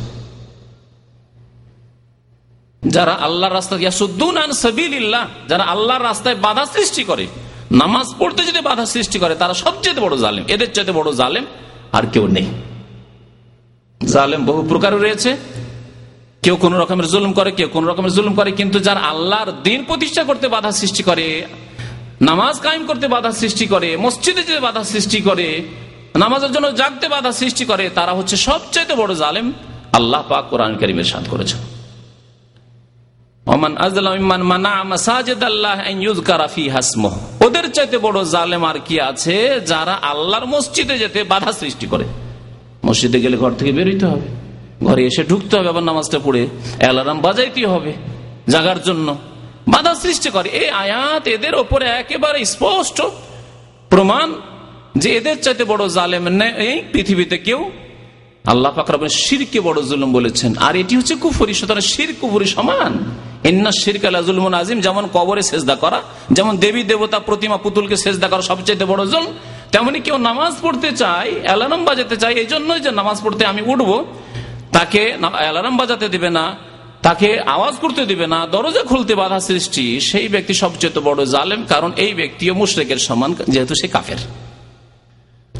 [2.88, 3.78] যারা আল্লাহ রাস্তা
[5.48, 7.26] যারা আল্লাহর রাস্তায় বাধা সৃষ্টি করে,
[7.72, 11.44] নামাজ পড়তে যদি বাধা সৃষ্টি করে, তারা সবচেয়ে বড় জালেম। এদের চাইতে বড় জালেম
[11.92, 12.46] আর কেউ নেই।
[14.06, 15.36] জালেম বহু প্রকার রয়েছে।
[16.42, 20.22] কেউ কোন রকমের জুলুম করে, কেউ কোন রকমের জুলুম করে, কিন্তু যার আল্লাহর দিন প্রতিষ্ঠা
[20.24, 21.46] করতে বাধা সৃষ্টি করে,
[22.20, 25.62] নামাজ কায়েম করতে বাধা সৃষ্টি করে, মসজিদে যেতে বাধা সৃষ্টি করে,
[26.16, 29.52] নামাজের জন্য জাগতে বাধা সৃষ্টি করে, তারা হচ্ছে সবচাইতে বড় জালেম
[29.92, 31.60] আল্লাহ পাক কোরআন করিমের সাথ করেছেন।
[37.46, 39.36] ওদের চাইতে বড় জালেম আর কি আছে
[39.66, 42.04] যারা আল্লাহর মসজিদে যেতে বাধা সৃষ্টি করে।
[42.84, 44.47] মসজিদে গেলে ঘর থেকে বেরোইতে হবে।
[44.86, 46.42] ঘরে এসে ঢুকতে হবে আবার নামাজটা পড়ে।
[46.78, 47.92] অ্যালার্ম বাজাইতে হবে
[48.52, 49.08] জাগার জন্য।
[49.72, 52.98] বাধা সৃষ্টি করে। এই আয়াত এদের ওপরে একেবারে স্পষ্ট
[53.90, 54.28] প্রমাণ
[55.02, 56.24] যে এদের চাইতে বড় জালেম
[56.66, 57.60] এই পৃথিবীতে কেউ।
[58.52, 62.92] আল্লাহ পাকরাবেন শিরকে বড় জুলুম বলেছেন। আর এটি হচ্ছে কুফুরি, সুতরাং শির কুফুরি সমান।
[63.48, 65.98] এন্না শিরক আল্লাহ জুলমন আজিম যেমন কবরে সেজদা করা,
[66.36, 69.26] যেমন দেবী দেবতা প্রতিমা পুতুলকে সেজদা করা সবচেয়ে বড় জুল
[69.72, 73.96] তেমনি কেউ নামাজ পড়তে চায়, অ্যালার্ম বাজাতে চায় এই জন্যই যে নামাজ পড়তে আমি উঠবো
[74.72, 75.02] তাকে
[75.40, 76.44] অ্যালার্ম বাজাতে দিবে না,
[77.06, 81.90] তাকে আওয়াজ করতে দিবে না, দরজা খুলতে বাধা সৃষ্টি, সেই ব্যক্তি সবচেয়ে বড় জালেম, কারণ
[82.04, 84.20] এই ব্যক্তিও মুশ্রেকের সমান, যেহেতু সে কাফের।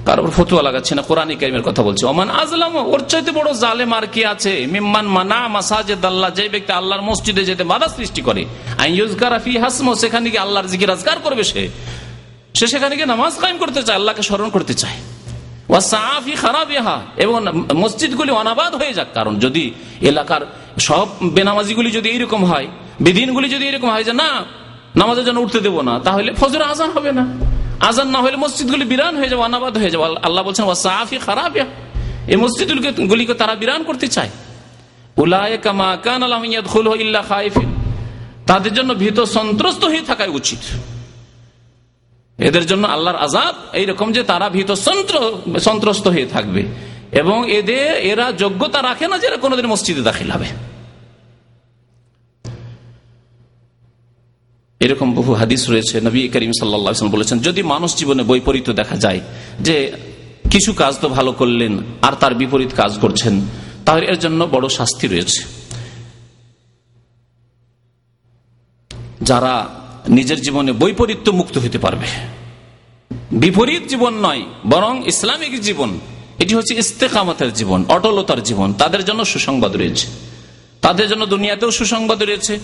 [0.06, 4.06] কারোর ফতুয়া লাগাচ্ছে না, কোরআন কারিমের কথা বলছে। ওমান আজলাম, ওর চাইতে বড় জালেম আর
[4.14, 4.52] কি আছে?
[4.74, 8.42] মিম্মান মানা মাসাজেদ আল্লাহ যে ব্যক্তি আল্লাহর মসজিদে যেতে বাধা সৃষ্টি করে।
[8.78, 11.62] আইয়ুজকারাফি হাসমো, সেখানে গিয়ে আল্লাহর জিকির আজগার করবে সে।
[12.59, 14.98] সে সেখানে গিয়ে নামাজ কায়েম করতে চায়, আল্লাহকে স্মরণ করতে চায়।
[15.72, 17.34] ওয়াসাফি খারাপ ইহা এবং
[17.82, 19.64] মসজিদগুলি অনাবাদ হয়ে যাক, কারণ যদি
[20.10, 20.42] এলাকার
[20.88, 21.06] সব
[21.36, 22.68] বেনামাজিগুলি যদি এইরকম হয়
[23.04, 24.30] বিধিনগুলি যদি এরকম হয় যে, না,
[25.00, 27.24] নামাজের জন্য উঠতে দেবো না তাহলে ফজর আজান হবে না।
[27.88, 31.52] আজান না হলে মসজিদগুলি বিরান হয়ে যাবে, অনাবাদ হয়ে যাবে। আল্লাহ বলছেন ওয়াসাফি খারাপ
[32.32, 34.30] এই মসজিদগুলিকে তারা বিরান করতে চায়।
[38.50, 40.62] তাদের জন্য ভীত সন্ত্রস্ত হয়ে থাকাই উচিত।
[42.39, 46.64] এদের জন্য আল্লাহর আজাব এইরকম যে তারা ভীত সন্ত্রস্ত হয়ে থাকবে।
[47.12, 50.45] এবং এদের, এরা যোগ্যতা রাখে না যে কোনোদিন মসজিদে দাখিল হবে।
[54.80, 59.20] এরকম বহু হাদিস রয়েছে। নবী করিম সাল্লা বলেছেন, যদি মানুষ জীবনে বৈপরীত দেখা যায়
[59.61, 59.93] যে
[60.51, 63.41] কিছু কাজ তো ভালো করলেন, আর তার বিপরীত কাজ করছেন,
[63.86, 65.45] তাহলে এর জন্য বড় শাস্তি রয়েছে।
[69.22, 69.77] যারা
[70.09, 72.06] নিজের জীবনে বৈপরীত্য মুক্ত হইতে পারবে।
[73.32, 76.00] বিপরীত জীবন নয়, বরং ইসলামিক জীবন।
[76.38, 80.06] এটি হচ্ছে ইস্তেকামতের জীবন, অটলতার জীবন, তাদের জন্য সুসংবাদ রয়েছে।
[80.80, 82.59] তাদের জন্য দুনিয়াতেও সুসংবাদ রয়েছে,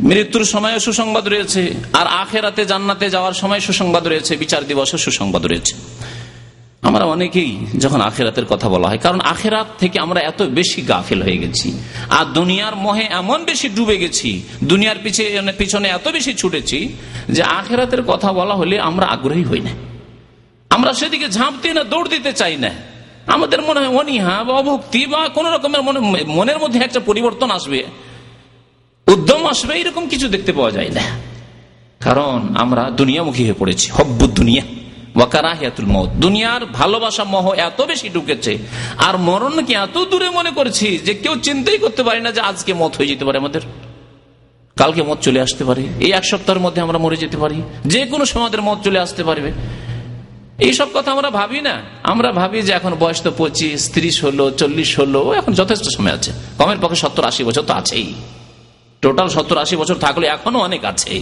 [0.00, 5.76] মৃত্যুর সময় সুসংবাদ রয়েছে, আর আখেরাতে জান্নাতে যাওয়ার সময় সুসংবাদ রয়েছে, বিচার দিবসে সুসংবাদ রয়েছে।
[6.82, 11.38] আমরা অনেকেই যখন আখেরাতের কথা বলা হয়, কারণ আখেরাত থেকে আমরা এত বেশি গাফিল হয়ে
[11.38, 11.78] গেছি।
[12.10, 16.92] আর দুনিয়ার মোহে এমন বেশি ডুবে গেছি, দুনিয়ার পিছনে পিছনে এত বেশি ছুটেছি,
[17.28, 19.70] যে আখেরাতের কথা বলা হলে আমরা আগ্রহী হই না।
[20.70, 22.70] আমরা সেদিকে ঝাঁপতে না, দৌড় দিতে চাই না।
[23.26, 27.84] আমাদের মনে হয় অনিহা বা অভক্তি বা কোন রকমের মনে মনের মধ্যে একটা পরিবর্তন আসবে।
[29.06, 31.00] উদ্যম আসবে, এরকম কিছু দেখতে পাওয়া যায় না।
[32.00, 34.62] কারণ আমরা দুনিয়ামুখী হয়ে পড়েছি, হব্বুদ দুনিয়া।
[35.20, 38.52] ওয়াকারাহিয়াতুল মত দুনিয়ার ভালোবাসা মহ এত বেশি ঢুকেছে,
[39.06, 42.92] আর মরণকে এত দূরে মনে করছি যে কেউ চিন্তাই করতে পারি না যে আজকে মত
[42.98, 43.62] হয়ে যেতে পারে আমাদের।
[44.76, 47.58] কালকে মত চলে আসতে পারে, এই এক সপ্তাহের মধ্যে আমরা মরে যেতে পারি,
[47.92, 49.50] যে কোনো সময় মত চলে আসতে পারবে।
[50.66, 51.74] এইসব কথা আমরা ভাবি না।
[52.12, 56.30] আমরা ভাবি যে এখন বয়স তো পঁচিশ, ত্রিশ হলো, চল্লিশ হলো এখন যথেষ্ট সময় আছে।
[56.58, 58.08] কমের পক্ষে সত্তর আশি বছর তো আছেই।
[59.02, 61.12] টোটাল সত্তর আশি বছর থাকলে এখনও অনেক আছে।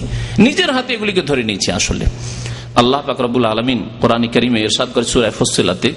[0.46, 2.04] নিজের হাতে এগুলিকে ধরে নিয়েছি আসলে।
[2.80, 5.88] আল্লাহ ফাকরাবুল আলমিন কোরআন করিমে এরশাদ করে সুরায় ফসিলাতে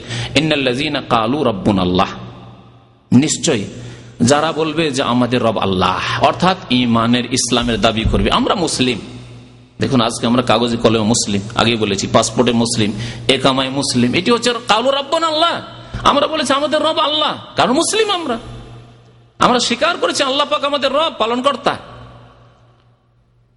[1.14, 2.10] কালু রব্বুন আল্লাহ।
[3.12, 3.62] নিশ্চয়
[4.32, 8.98] যারা বলবে যে আমাদের রব আল্লাহ, অর্থাৎ ইমানের ইসলামের দাবি করবে। আমরা মুসলিম।
[9.82, 12.92] দেখুন, আজকে আমরা কাগজে কলমে মুসলিম আগে বলেছি, পাসপোর্টে মুসলিম
[13.36, 15.54] একামায় মুসলিম, এটি হচ্ছে কালু রব্বন আল্লাহ।
[16.12, 18.38] আমরা বলেছি আমাদের রব আল্লাহ, কারণ মুসলিম আমরা।
[19.46, 21.74] আমরা স্বীকার করেছি আল্লাহ পাক আমাদের রব পালন কর্তা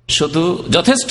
[0.09, 0.43] শুধু
[0.77, 1.11] যথেষ্ট?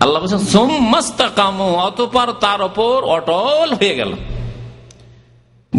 [0.00, 4.14] আল্লাহ বলছেন সোমাস্তা কামো অতপর তার ওপর অটল হয়ে গেল।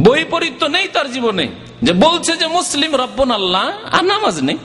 [0.04, 1.48] বৈপরীত্য নেই তার জীবনে।
[1.84, 4.58] যে বলছে যে মুসলিম, রব্বন আল্লাহ আর নামাজ নেই।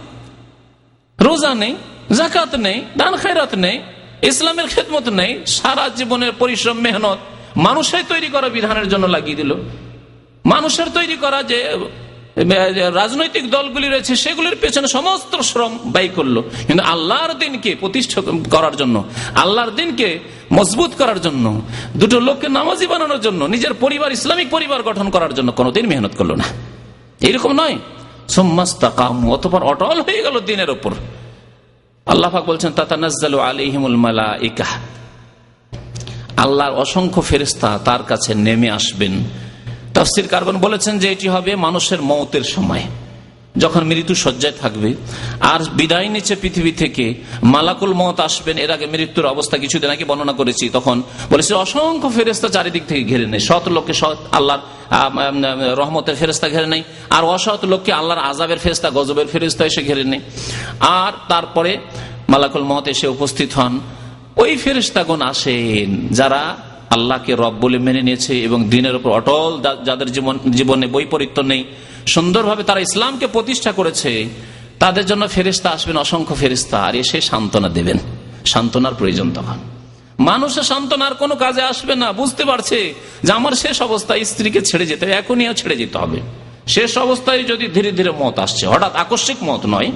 [1.20, 1.76] রোজা নেই
[2.12, 3.82] জাকাত নেই, দান খায়রাত নেই,
[4.22, 7.18] ইসলামের খেদমত নেই, সারা জীবনের পরিশ্রম, মেহনত
[7.57, 9.54] মানুষের তৈরি করা বিধানের জন্য লাগিয়ে দিল।
[10.44, 11.76] মানুষের তৈরি করা যে
[12.95, 19.05] রাজনৈতিক দলগুলি রয়েছে, সেগুলির পেছনে সমস্ত শ্রম ব্যয় করল। কিন্তু আল্লাহর দিনকে প্রতিষ্ঠা করার জন্য,
[19.34, 20.18] আল্লাহর দিনকে
[20.53, 21.62] মজবুত করার জন্য,
[21.97, 26.34] দুটো লোককে নামাজি বানানোর জন্য, নিজের পরিবার, ইসলামিক পরিবার গঠন করার জন্য কোনোদিন মেহনত করল
[26.34, 26.45] না।
[27.20, 27.78] এইরকম নয়।
[29.62, 30.95] অটল হয়ে গেল দিনের ওপর।
[32.07, 32.72] আল্লাহাক বলছেন
[36.37, 39.45] আল্লাহর অসংখ্য ফেরিস্তা তার কাছে নেমে আসবেন।
[39.97, 42.84] তফসির কার্বন বলেছেন যে এটি হবে মানুষের মৌতের সময়।
[43.62, 44.90] যখন মৃত্যু সজ্জায় থাকবে,
[45.53, 47.05] আর বিদায় নিচ্ছে পৃথিবী থেকে,
[47.55, 50.97] মালাকুল মত আসবেন, এর আগে মৃত্যুর অবস্থা কিছুদিন আগে বর্ণনা করেছি, তখন
[51.32, 54.62] বলেছে অসংখ্য ফেরেস্তা চারিদিক থেকে ঘিরে নেই সৎ লোককে সৎ আল্লাহর
[55.80, 56.82] রহমতের ফেরেস্তা ঘেরে নেই
[57.16, 60.20] আর অসৎ লোককে আল্লাহর আজাবের ফেরেস্তা গজবের ফেরেস্তা এসে ঘেরে নেই
[61.03, 61.72] আর তারপরে
[62.32, 63.74] মালাকুল মত এসে উপস্থিত হন।
[64.42, 66.42] ওই ফেরেস্তাগণ আসেন, যারা
[66.91, 71.64] আল্লাহকে রব বলে মেনে নিয়েছে এবং দিনের উপর অটল যাদের জীবন জীবনে বৈপরীত্য নেই,
[72.07, 74.28] সুন্দরভাবে তারা ইসলামকে প্রতিষ্ঠা করেছে,
[74.78, 77.99] তাদের জন্য ফেরিস্তা আসবেন, অসংখ্য ফেরিস্তা আর এসে সান্ত্বনা দেবেন।
[78.45, 79.59] সান্ত্বনার প্রয়োজন তখন।
[80.18, 85.07] মানুষের সান্ত্বনার কোনো কাজে আসবে না, বুঝতে পারছে যে আমার শেষ অবস্থায় স্ত্রীকে ছেড়ে যেতে
[85.07, 86.20] হবে এখনই ছেড়ে যেতে হবে।
[86.66, 89.93] শেষ অবস্থায় যদি ধীরে ধীরে মত আসছে, হঠাৎ আকস্মিক মত নয়,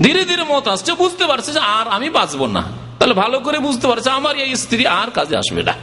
[0.00, 2.62] ধীরে ধীরে মত আসছে, বুঝতে পারছে যে আর আমি বাঁচবো না।
[2.98, 5.74] তাহলে ভালো করে বুঝতে পারছে আমার এই স্ত্রী আর কাজে আসবে না।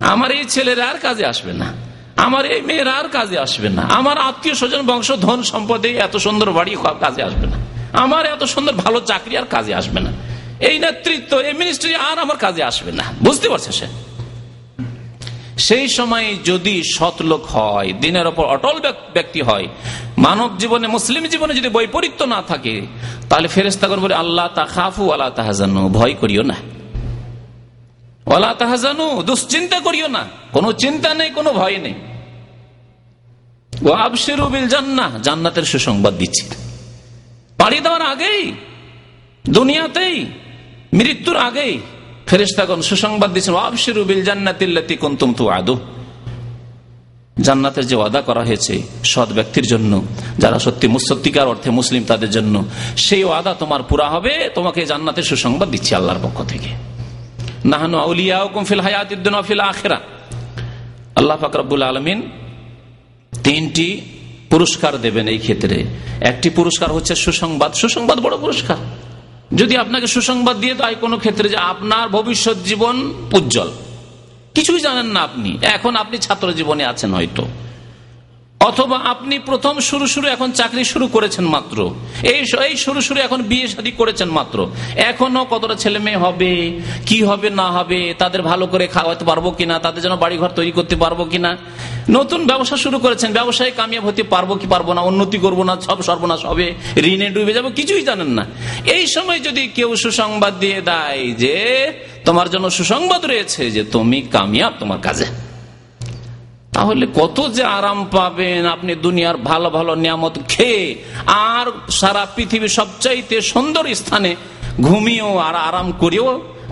[0.00, 1.72] আমার এই ছেলেরা আর কাজে আসবে না।
[2.16, 6.50] আমার এই মেয়েরা আর কাজে আসবে না। আমার আত্মীয় স্বজন, বংশ, ধন সম্পদে এত সুন্দর
[6.50, 7.56] বাড়ি কাজে আসবে না।
[7.92, 10.12] আমার এত সুন্দর ভালো চাকরি আর কাজে আসবে না।
[10.60, 13.86] এই নেতৃত্ব, এই মিনিস্ট্রি আর আমার কাজে আসবে না। বুঝতে পারছে সে?
[15.58, 19.68] সেই সময় যদি সৎলোক হয়, দিনের ওপর অটল ব্যক্তি হয়,
[20.18, 22.86] মানব জীবনে, মুসলিম জীবনে যদি বৈপরীত্য না থাকে,
[23.30, 26.54] তাহলে ফেরেস্তাগণ বলে আল্লাহ তা খাফু আল্লাহ তাহাজানু। ভয় করিও না।
[28.26, 30.22] ওলা তাহাজানু, দুশ্চিন্তা করিও না।
[30.52, 31.94] কোনো চিন্তা নেই, কোনো ভয় নেই।
[33.88, 36.44] ও আবসিরুবিল জান্না জান্নাতের সুসংবাদ দিচ্ছি।
[37.58, 38.52] পাড়ি দেওয়ার আগেই,
[39.44, 40.26] দুনিয়াতেই,
[40.92, 41.80] মৃত্যুর আগেই
[42.26, 45.76] ফেরিস্তাগণ সুসংবাদ দিচ্ছেন আবসিরুবিল জান্নাতিল্লাতি কুনতুম তুআদু।
[47.42, 50.02] জান্নাতের যে ওয়াদা করা হয়েছে সৎ ব্যক্তির জন্য,
[50.38, 52.64] যারা সত্যি সত্যিকার অর্থে মুসলিম তাদের জন্য,
[52.96, 56.95] সেই ওয়াদা তোমার পুরা হবে, তোমাকে জান্নাতের সুসংবাদ দিচ্ছি আল্লাহর পক্ষ থেকে।
[57.66, 60.00] নাহানু আউলিয়া ফিল হায়াতিদ্দিন ফিল আখেরা।
[61.16, 62.30] আল্লাহ ফাকরাবুল আলমিন
[63.44, 64.00] তিনটি
[64.50, 65.84] পুরস্কার দেবেন এই ক্ষেত্রে।
[66.20, 68.76] একটি পুরস্কার হচ্ছে সুসংবাদ। সুসংবাদ বড় পুরস্কার।
[69.56, 73.70] যদি আপনাকে সুসংবাদ দিয়ে দেয় কোনো ক্ষেত্রে যে আপনার ভবিষ্যৎ জীবন উজ্জ্বল।
[74.54, 77.46] কিছুই জানেন না আপনি। এখন আপনি ছাত্র জীবনে আছেন হয়তো।
[78.60, 81.78] অথবা আপনি প্রথম শুরু শুরু এখন চাকরি শুরু করেছেন মাত্র।
[82.32, 84.58] এই এই শুরু শুরু এখন বিয়ে শাদী করেছেন মাত্র।
[85.10, 86.52] এখনও কতটা ছেলে মেয়ে হবে,
[87.08, 90.72] কি হবে, না হবে, তাদের ভালো করে খাওয়াতে পারব কিনা, তাদের জন্য বাড়ি ঘর তৈরি
[90.78, 91.50] করতে পারব কিনা।
[92.16, 95.98] নতুন ব্যবসা শুরু করেছেন, ব্যবসায় কামিয়াব হতে পারব কি পারব না, উন্নতি করব না, সব
[96.08, 96.66] সর্বনাশ হবে,
[97.10, 98.44] ঋণে ডুবে যাব, কিছুই জানেন না।
[98.96, 101.56] এই সময় যদি কেউ সুসংবাদ দিয়ে দেয় যে,
[102.26, 105.28] তোমার জন্য সুসংবাদ রয়েছে যে তুমি কামিয়াব তোমার কাজে।
[106.76, 110.84] তাহলে কত যে আরাম পাবেন আপনি দুনিয়ার ভালো ভালো নিয়ামত খেয়ে,
[111.52, 111.66] আর
[112.00, 114.30] সারা পৃথিবীর সবচাইতে সুন্দর স্থানে
[114.88, 116.28] ঘুমিয়েও আর আরাম করেও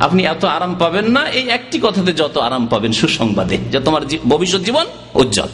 [0.07, 4.03] আপনি এত আরাম পাবেন না। এই একটি কথাতে যত আরাম পাবেন সুসংবাদে, যে তোমার
[4.33, 4.87] ভবিষ্যৎ জীবন
[5.23, 5.51] উজ্জ্বল।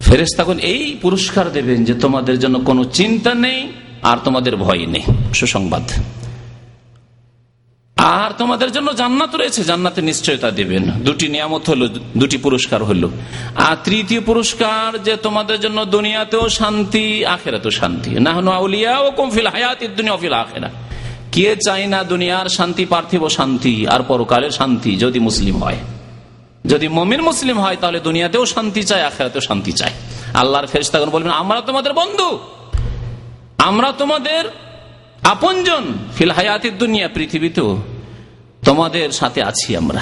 [0.00, 3.60] ফেরেস তখন এই পুরস্কার দেবেন যে তোমাদের জন্য কোনো চিন্তা নেই
[4.10, 5.04] আর তোমাদের ভয় নেই।
[5.40, 5.84] সুসংবাদ।
[7.98, 13.10] আর তোমাদের জন্য জান্নাত রয়েছে, জান্নাতে নিশ্চয়তা দেবেন। দুটি নিয়ামত হলো, দুটি পুরস্কার হলো।
[13.56, 19.46] আর তৃতীয় পুরস্কার যে তোমাদের জন্য দুনিয়াতেও শান্তি, আখেরাতেও শান্তি। না হন আউলিয়া ও কমফিল
[19.46, 20.70] হায়াত দুনিয়া অফিল আখেরা।
[21.32, 25.76] কে চাই না দুনিয়ার শান্তি, পার্থিব শান্তি আর পরকালের শান্তি যদি মুসলিম হয়?
[26.66, 29.92] যদি মমিন মুসলিম হয়, তাহলে দুনিয়াতেও শান্তি চায়, আখেরাতেও শান্তি চায়।
[30.34, 32.38] আল্লাহর ফেরিস্তাগণ বলবেন, আমরা তোমাদের বন্ধু।
[33.58, 34.44] আমরা তোমাদের
[35.22, 35.84] আপনজন
[36.16, 37.78] ফিল হায়াতের দুনিয়া, পৃথিবীতেও
[38.64, 40.00] তোমাদের সাথে আছি আমরা।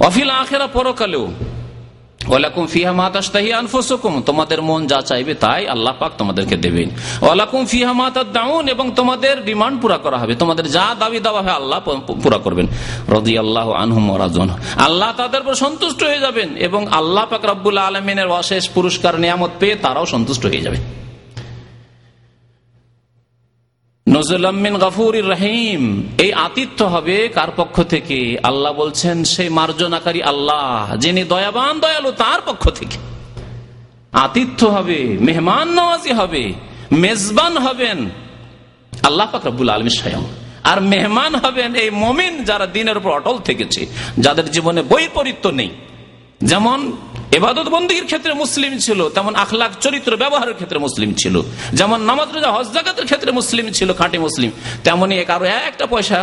[0.00, 1.28] অফিল আখেরা পরকালেও
[5.66, 5.94] আল্লাহ
[8.32, 11.20] দাউন এবং তোমাদের ডিমান্ড পুরা করা হবে, তোমাদের যা দাবি
[11.50, 11.80] আল্লাহ
[12.22, 12.66] পুরা করবেন।
[14.76, 20.06] আল্লাহ তাদের সন্তুষ্ট হয়ে যাবেন, এবং আল্লাহ পাক রব্বুল আলমিনের অশেষ পুরস্কার নিয়ামত পেয়ে তারাও
[20.06, 21.05] সন্তুষ্ট হয়ে যাবে।
[24.08, 28.36] নজরুল্লামিন গাফুর রহিম। এই আতিথ্য হবে কার পক্ষ থেকে?
[28.42, 32.98] আল্লাহ বলছেন সেই মার্জনাকারী আল্লাহ, যিনি দয়াবান, দয়ালু তার পক্ষ থেকে।
[34.12, 36.52] আতিথ্য হবে, মেহমান নওয়াজি হবে,
[36.92, 38.10] মেজবান হবেন
[39.02, 40.24] আল্লাহ ফাকরাবুল আলমী স্বয়ং।
[40.64, 43.86] আর মেহমান হবেন এই মমিন যারা দিনের উপর অটল থেকেছে,
[44.18, 45.70] যাদের জীবনে বৈপরীত্য নেই।
[46.40, 46.92] যেমন
[47.38, 51.34] এবাদত বন্দীর ক্ষেত্রে মুসলিম ছিল, তেমন আখলাখ চরিত্র ব্যবহারের ক্ষেত্রে মুসলিম ছিল,
[51.78, 54.50] যেমন নামাজ রোজা, হজ জাগাতের ক্ষেত্রে মুসলিম ছিল, খাঁটি মুসলিম
[54.84, 56.18] তেমনই কারও একটা পয়সা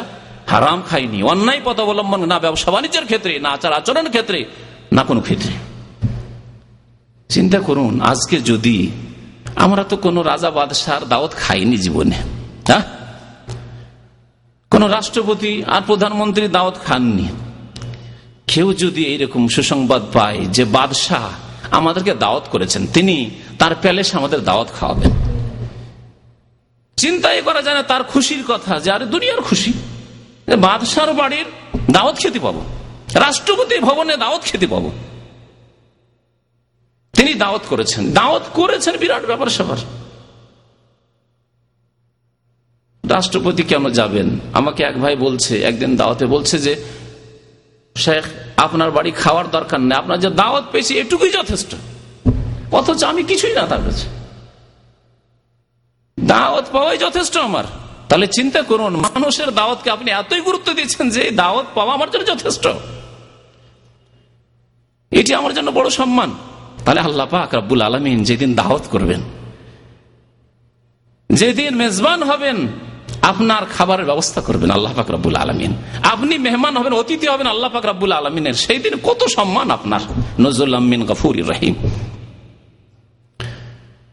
[0.51, 4.39] হারাম খাইনি অন্যায় পথ অবলম্বন না, ব্যবসা বাণিজ্যের ক্ষেত্রে, না আচার আচরণের ক্ষেত্রে,
[4.97, 5.53] না কোনো ক্ষেত্রে।
[7.29, 8.77] চিন্তা করুন, আজকে যদি
[9.65, 12.17] আমরা তো কোনো রাজা বাদশার দাওয়াত খাইনি জীবনে
[12.67, 12.83] হ্যাঁ?
[14.71, 17.27] কোন রাষ্ট্রপতি আর প্রধানমন্ত্রী দাওয়াত খাননি।
[18.47, 21.31] কেউ যদি এইরকম সুসংবাদ পায় যে বাদশাহ
[21.71, 25.11] আমাদেরকে দাওয়াত করেছেন, তিনি তার প্যালেস আমাদের দাওয়াত খাওয়াবেন।
[26.97, 29.73] চিন্তাই করা যায় না তার খুশির কথা যে, আরে দুনিয়ার খুশি।
[30.59, 31.45] বাদশার বাড়ির
[31.91, 32.63] দাওয়াত খেতে পাবো।
[33.13, 34.91] রাষ্ট্রপতি ভবনে দাওয়াত খেতে পাবো।
[37.13, 39.77] তিনি দাওয়াত করেছেন। দাওয়াত করেছেন বিরাট ব্যাপার সবার
[43.09, 44.39] রাষ্ট্রপতি কেন যাবেন?
[44.53, 46.83] আমাকে এক ভাই বলছে, একদিন দাওয়াতে বলছে যে
[47.95, 48.25] শেখ,
[48.65, 51.71] আপনার বাড়ি খাওয়ার দরকার নেই, আপনার যে দাওয়াত পেয়েছি এটুকুই যথেষ্ট।
[52.77, 54.07] অথচ আমি কিছুই না তার কাছে।
[56.17, 57.65] দাওয়াত পাওয়াই যথেষ্ট আমার।
[58.09, 62.65] তাহলে চিন্তা করুন, মানুষের দাওয়াতকে আপনি এতই গুরুত্ব দিচ্ছেন যে দাওয়াত পাওয়া আমার জন্য যথেষ্ট।
[65.11, 66.29] এটি আমার জন্য বড় সম্মান।
[66.85, 69.21] তাহলে আল্লাহ পাক রাব্বুল আলমিন যেদিন দাওয়াত করবেন,
[71.29, 72.57] যেদিন মেজবান হবেন
[73.23, 77.85] আপনার খাবারের ব্যবস্থা করবেন আল্লাহ পাক রাব্বুল আলমিন। আপনি মেহমান হবেন, অতিথি হবেন আল্লাহ পাক
[77.85, 79.99] রাব্বুল আলমিনের। সেই দিন কত সম্মান আপনার।
[80.39, 81.73] নজরুল আমিন গফুর রহিম।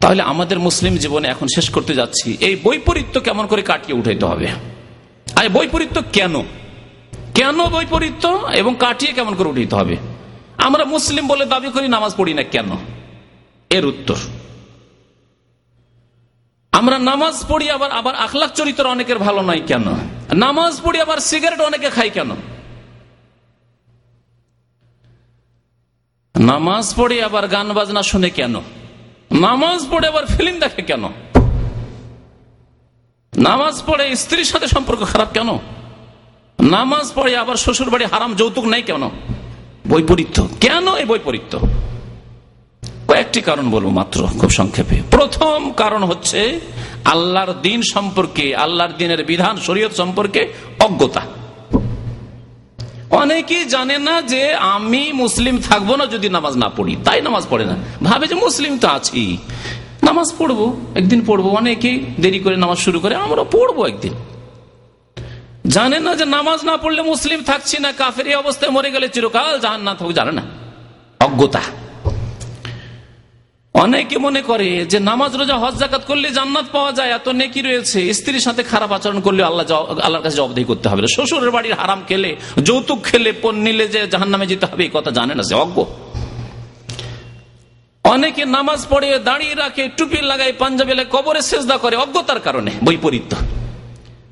[0.00, 4.48] তাহলে আমাদের মুসলিম জীবনে এখন শেষ করতে যাচ্ছি। এই বৈপরীত্য কেমন করে কাটিয়ে উঠাইতে হবে?
[5.36, 6.42] আর বৈপরীত্য কেন?
[7.34, 9.96] কেন বৈপরীত্য এবং কাটিয়ে কেমন করে উঠাইতে হবে?
[10.58, 12.70] আমরা মুসলিম বলে দাবি করি, নামাজ পড়ি না কেন?
[13.70, 14.14] এর উত্তর।
[16.72, 19.84] আমরা নামাজ পড়ি আবার আবার আখলাখ চরিত্র অনেকের ভালো নয় কেন?
[20.34, 22.30] নামাজ পড়ি আবার সিগারেট অনেকে খাই কেন?
[26.38, 28.54] নামাজ পড়ে আবার গান বাজনা শুনে কেন?
[29.32, 31.08] নামাজ পড়ে আবার ফিল্ম দেখে কেন?
[33.36, 35.58] নামাজ পড়ে স্ত্রীর সাথে সম্পর্ক খারাপ কেন?
[36.60, 39.10] নামাজ পড়ে আবার শ্বশুর বাড়ি হারাম যৌতুক নাই কেন?
[39.88, 41.58] বৈপরীত্য। কেন এই বৈপরীত্য?
[43.10, 46.60] কয়েকটি কারণ বলব মাত্র, খুব সংক্ষেপে। প্রথম কারণ হচ্ছে,
[47.04, 51.20] আল্লাহর দিন সম্পর্কে, আল্লাহর দিনের বিধান, শরীয়ত সম্পর্কে অজ্ঞতা।
[53.10, 57.64] অনেকেই জানে না যে আমি মুসলিম থাকব না যদি নামাজ না পড়ি। তাই নামাজ পড়ে
[57.64, 59.38] না। ভাবে যে মুসলিম তো আছি।
[60.02, 64.12] নামাজ পড়ব, একদিন পড়ব। অনেকেই দেরি করে নামাজ শুরু করে আমরা পড়ব একদিন।
[65.66, 69.80] জানে না যে নামাজ না পড়লে মুসলিম থাকছি না, কাফের অবস্থায় মরে গেলে চিরকাল জাহান
[69.80, 70.42] না থাকবে জানে না।
[71.20, 71.60] অজ্ঞতা।
[73.74, 78.14] অনেকে মনে করে যে নামাজ, রোজা, হজ জাকাত করলে জান্নাত পাওয়া যায়, এত নেকি রয়েছে।
[78.14, 79.64] স্ত্রীর সাথে খারাপ আচরণ করলে আল্লাহ
[80.02, 84.28] আল্লাহর কাছে জবাবদেহি করতে হবে। শ্বশুরের বাড়ির হারাম খেলে, যৌতুক খেলে, পণ নিলে যে জাহান
[84.28, 85.84] নামে যেতে হবে, এই কথা জানে না সে, অজ্ঞ।
[88.04, 93.36] অনেকে নামাজ পড়ে, দাঁড়িয়ে রাখে, টুপি লাগায়, পাঞ্জাবি কবরে সেজদা করে, অজ্ঞতার কারণে, বৈপরীত্য।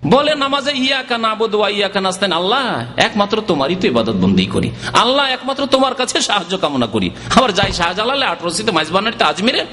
[0.02, 2.64] বলে নামাজে, ইয়াকা না বোধা ইয়াকা নাস্তেন আল্লাহ,
[2.96, 4.68] একমাত্র তোমারই তো ইবাদত বন্দী করি।
[5.02, 9.66] আল্লাহ একমাত্র তোমার কাছে সাহায্য কামনা করি। আবার যাই শাহজালালে আঠারোশিতে বানাটা আজমিরে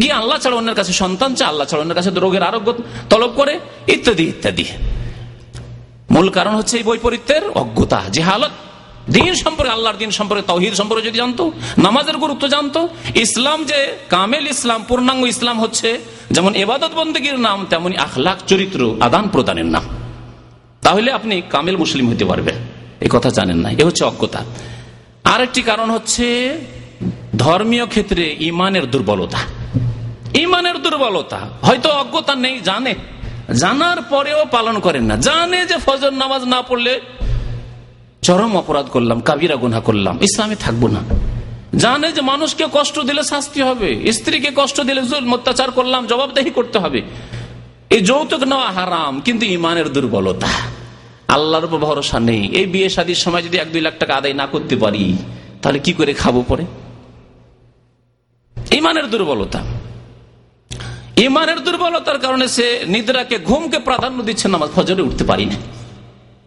[0.00, 2.68] গিয়ে আল্লাহ ছাড়া অন্যের কাছে সন্তান চা আল্লাহ ছাড়া অন্যের কাছে রোগের আরোগ্য
[3.10, 3.54] তলব করে,
[3.94, 4.66] ইত্যাদি ইত্যাদি।
[6.14, 8.52] মূল কারণ হচ্ছে এই বৈপরীত্যের অজ্ঞতা যে হালত
[9.10, 14.46] দিন সম্পর্কে, আল্লাহর দিন সম্পর্কে, তহিদ সম্পর্কে যদি জানতো, নামাজের গুরুত্ব জানতো, ইসলাম যে কামেল
[14.46, 15.98] ইসলাম, পূর্ণাঙ্গ ইসলাম হচ্ছে,
[16.30, 19.82] যেমন এবাদত বন্দীগীর নাম, তেমনি আখলাখ, চরিত্র, আদান প্রদানের নাম।
[20.82, 22.54] তাহলে আপনি কামেল মুসলিম হতে পারবেন।
[23.00, 24.44] এই কথা জানেন না, এ হচ্ছে অজ্ঞতা।
[25.24, 26.58] আরেকটি কারণ হচ্ছে,
[27.36, 29.38] ধর্মীয় ক্ষেত্রে ইমানের দুর্বলতা।
[30.34, 32.94] ইমানের দুর্বলতা, হয়তো অজ্ঞতা নেই, জানে।
[33.60, 37.00] জানার পরেও পালন করেন না। জানে যে ফজর নামাজ না পড়লে
[38.22, 41.02] চরম অপরাধ করলাম, কাবিরা গুনা করলাম, ইসলামে থাকব না।
[41.74, 45.00] জানে যে মানুষকে কষ্ট দিলে শাস্তি হবে, স্ত্রীকে কষ্ট দিলে
[45.32, 47.02] অত্যাচার করলাম, জবাবদেহি করতে হবে।
[47.90, 50.48] এই যৌতুক নেওয়া হারাম, কিন্তু ইমানের দুর্বলতা।
[51.28, 54.46] আল্লাহর উপর ভরসা নেই। এই বিয়ে শাদির সময় যদি এক দুই লাখ টাকা আদায় না
[54.46, 55.16] করতে পারি,
[55.62, 56.64] তাহলে কি করে খাব পরে?
[58.72, 59.60] ইমানের দুর্বলতা।
[61.16, 65.77] ইমানের দুর্বলতার কারণে সে নিদ্রাকে, ঘুমকে প্রাধান্য দিচ্ছে নামাজ ফজরে উঠতে পারি না।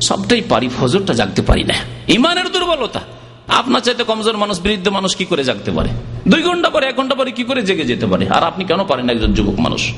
[0.01, 1.73] সবটাই পারি, ফজরটা জাগতে পারি না।
[2.07, 3.01] ইমানের দুর্বলতা।
[3.47, 5.89] আপনার চাইতে কমজোর মানুষ, বৃদ্ধ মানুষ কি করে জাগতে পারে?
[6.27, 8.29] দুই ঘণ্টা পরে, এক ঘণ্টা পরে কি করে জেগে যেতে পারে?
[8.29, 9.93] আর আপনি কেন পারেন একজন যুবক মানুষ?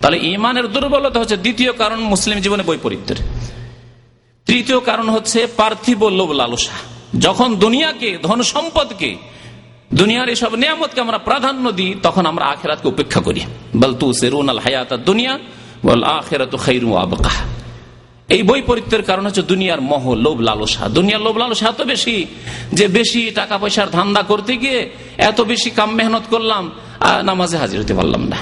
[0.00, 3.16] তাহলে ইমানের দুর্বলতা হচ্ছে দ্বিতীয় কারণ মুসলিম জীবনে বৈপরীত্যের
[4.46, 6.72] তৃতীয় কারণ হচ্ছে পার্থিব লোভ লালসা।
[7.18, 9.16] যখন দুনিয়াকে, ধন সম্পদকে,
[9.94, 13.40] দুনিয়ার এসব নিয়ামতকে আমরা প্রাধান্য দিই, তখন আমরা আখেরাতকে উপেক্ষা করি।
[13.76, 15.38] বলতু সেরুন আল হায়াত দুনিয়া
[15.86, 17.30] বল আখেরাত খৈরু আবকা
[18.28, 22.16] এই বৈপরীত্যের কারণ হচ্ছে দুনিয়ার মহ লোভ, লালসা। দুনিয়ার লোভ, লালসা এত বেশি
[22.78, 24.78] যে বেশি টাকা পয়সার ধান্দা করতে গিয়ে
[25.30, 26.64] এত বেশি কাম মেহনত করলাম,
[27.08, 28.38] আর নামাজে হাজির হতে পারলাম না।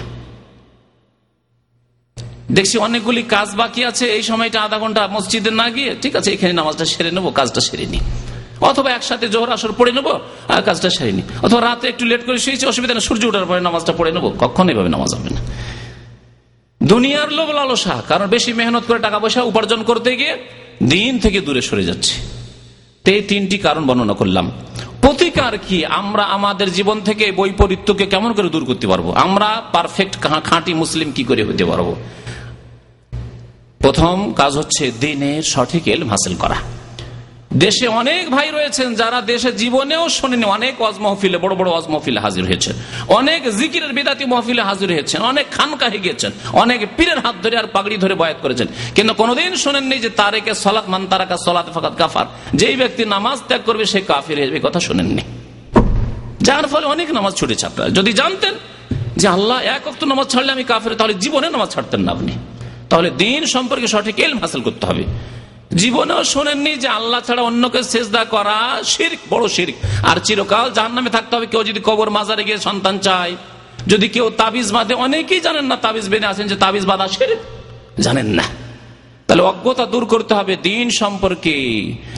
[2.57, 6.53] দেখছি অনেকগুলি কাজ বাকি আছে, এই সময়টা আধা ঘণ্টা মসজিদে না গিয়ে, ঠিক আছে, এখানে
[6.61, 8.01] নামাজটা সেরে নেব, কাজটা সেরে নি
[8.71, 10.09] অথবা একসাথে জোহর আসর পড়ে নেব,
[10.55, 13.61] আর কাজটা সেরে নি অথবা রাতে একটু লেট করে শুয়েছি, অসুবিধা না সূর্য ওঠার পরে
[13.69, 15.41] নামাজটা পড়ে নেব, কখন এভাবে নামাজ হবে না।
[16.83, 20.35] দুনিয়ার লোভ লালসা, কারণ বেশি মেহনত করে টাকা পয়সা উপার্জন করতে গিয়ে
[20.83, 22.15] দিন থেকে দূরে সরে যাচ্ছে।
[23.11, 24.51] এই তিনটি কারণ বর্ণনা করলাম।
[25.01, 25.87] প্রতিকার কি?
[25.87, 29.13] আমরা আমাদের জীবন থেকে বৈপরীত্যকে কেমন করে দূর করতে পারব?
[29.17, 31.95] আমরা পারফেক্ট খাঁটি মুসলিম কি করে হতে পারব?
[33.79, 36.57] প্রথম কাজ হচ্ছে দিনের সঠিক এলম হাসিল করা।
[37.57, 42.21] দেশে অনেক ভাই রয়েছেন যারা দেশে জীবনেও শোনেনি অনেক ওয়াজ মহফিলে, বড় বড় ওয়াজ মহফিলে
[42.21, 42.77] হাজির হয়েছেন।
[43.09, 47.97] অনেক জিকিরের বেদাতি মহফিলে হাজির হয়েছেন। অনেক খানকাহে গিয়েছেন। অনেক পীরের হাত ধরে আর পাগড়ি
[47.97, 52.77] ধরে বয়াত করেছেন। কিন্তু কোনোদিন শোনেননি যে তারেকে সলাৎ মান তারাকা সলাত ফাকাত কাফার। যেই
[52.77, 55.23] ব্যক্তি নামাজ ত্যাগ করবে, সে কাফির হয়ে কথা শোনেননি।
[56.43, 58.55] যার ফলে অনেক নামাজ ছুটেছে আপনারা। যদি জানতেন
[59.17, 62.33] যে আল্লাহ এক অক্ত নামাজ ছাড়লে আমি কাফের, তাহলে জীবনে নামাজ ছাড়তেন না আপনি।
[62.91, 65.05] তাহলে দিন সম্পর্কে সঠিক এলম হাসিল করতে হবে।
[65.77, 71.11] জীবনেও শোনেননি যে আল্লাহ ছাড়া অন্যকে সেজদা করা শির্ক, বড় শির্ক। আর চিরকাল যার নামে
[71.11, 73.37] থাকতে হবে। কেউ যদি কবর মাজারে গিয়ে সন্তান চায়,
[73.87, 77.39] যদি কেউ তাবিজ বাঁধে, অনেকেই জানেন না তাবিজ বেঁধে আছেন যে তাবিজ বাঁধা শির্ক।
[78.01, 78.43] জানেন না।
[79.27, 81.53] তাহলে অজ্ঞতা দূর করতে হবে, দিন সম্পর্কে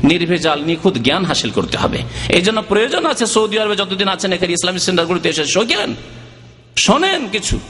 [0.05, 1.99] নির্ভেজাল, নিখুঁত জ্ঞান হাসিল করতে হবে।
[2.29, 5.95] এই জন্য প্রয়োজন আছে সৌদি আরবে যতদিন আছেন, এখানে ইসলামিক সেন্টারগুলিতে এসে শোকেন।
[6.77, 7.61] শোনেন কিছু।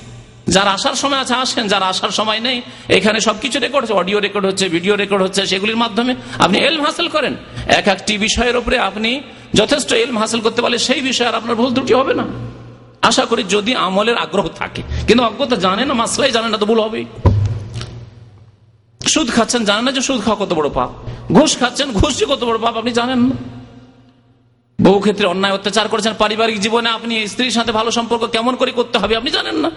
[0.54, 2.58] যার আসার সময় আছে, আসেন। যার আসার সময় নেই,
[2.96, 6.12] এখানে সবকিছু রেকর্ড হচ্ছে অডিও রেকর্ড হচ্ছে ভিডিও রেকর্ড হচ্ছে, সেগুলির মাধ্যমে
[6.44, 7.34] আপনি এলম হাসিল করেন।
[7.78, 9.10] এক একটি বিষয়ের উপরে আপনি
[9.60, 12.24] যথেষ্ট এলম হাসিল করতে পারলে সেই বিষয়ে আপনার ভুল ত্রুটি হবে না।
[13.10, 16.80] আশা করি যদি আমলের আগ্রহ থাকে, কিন্তু অজ্ঞতা জানে না, মাসলাই জানে না তো ভুল
[16.86, 17.06] হবেই।
[19.00, 20.90] সুদ খাচ্ছেন, জানেন না যে সুদ খাওয়া কত বড় পাপ।
[21.36, 23.34] ঘুষ খাচ্ছেন, ঘুষ যে কত বড় পাপ, আপনি জানেন না।
[24.78, 28.96] বহু ক্ষেত্রে অন্যায় অত্যাচার করেছেন, পারিবারিক জীবনে আপনি স্ত্রীর সাথে ভালো সম্পর্ক কেমন করে করতে
[29.02, 29.70] হবে, আপনি জানেন না।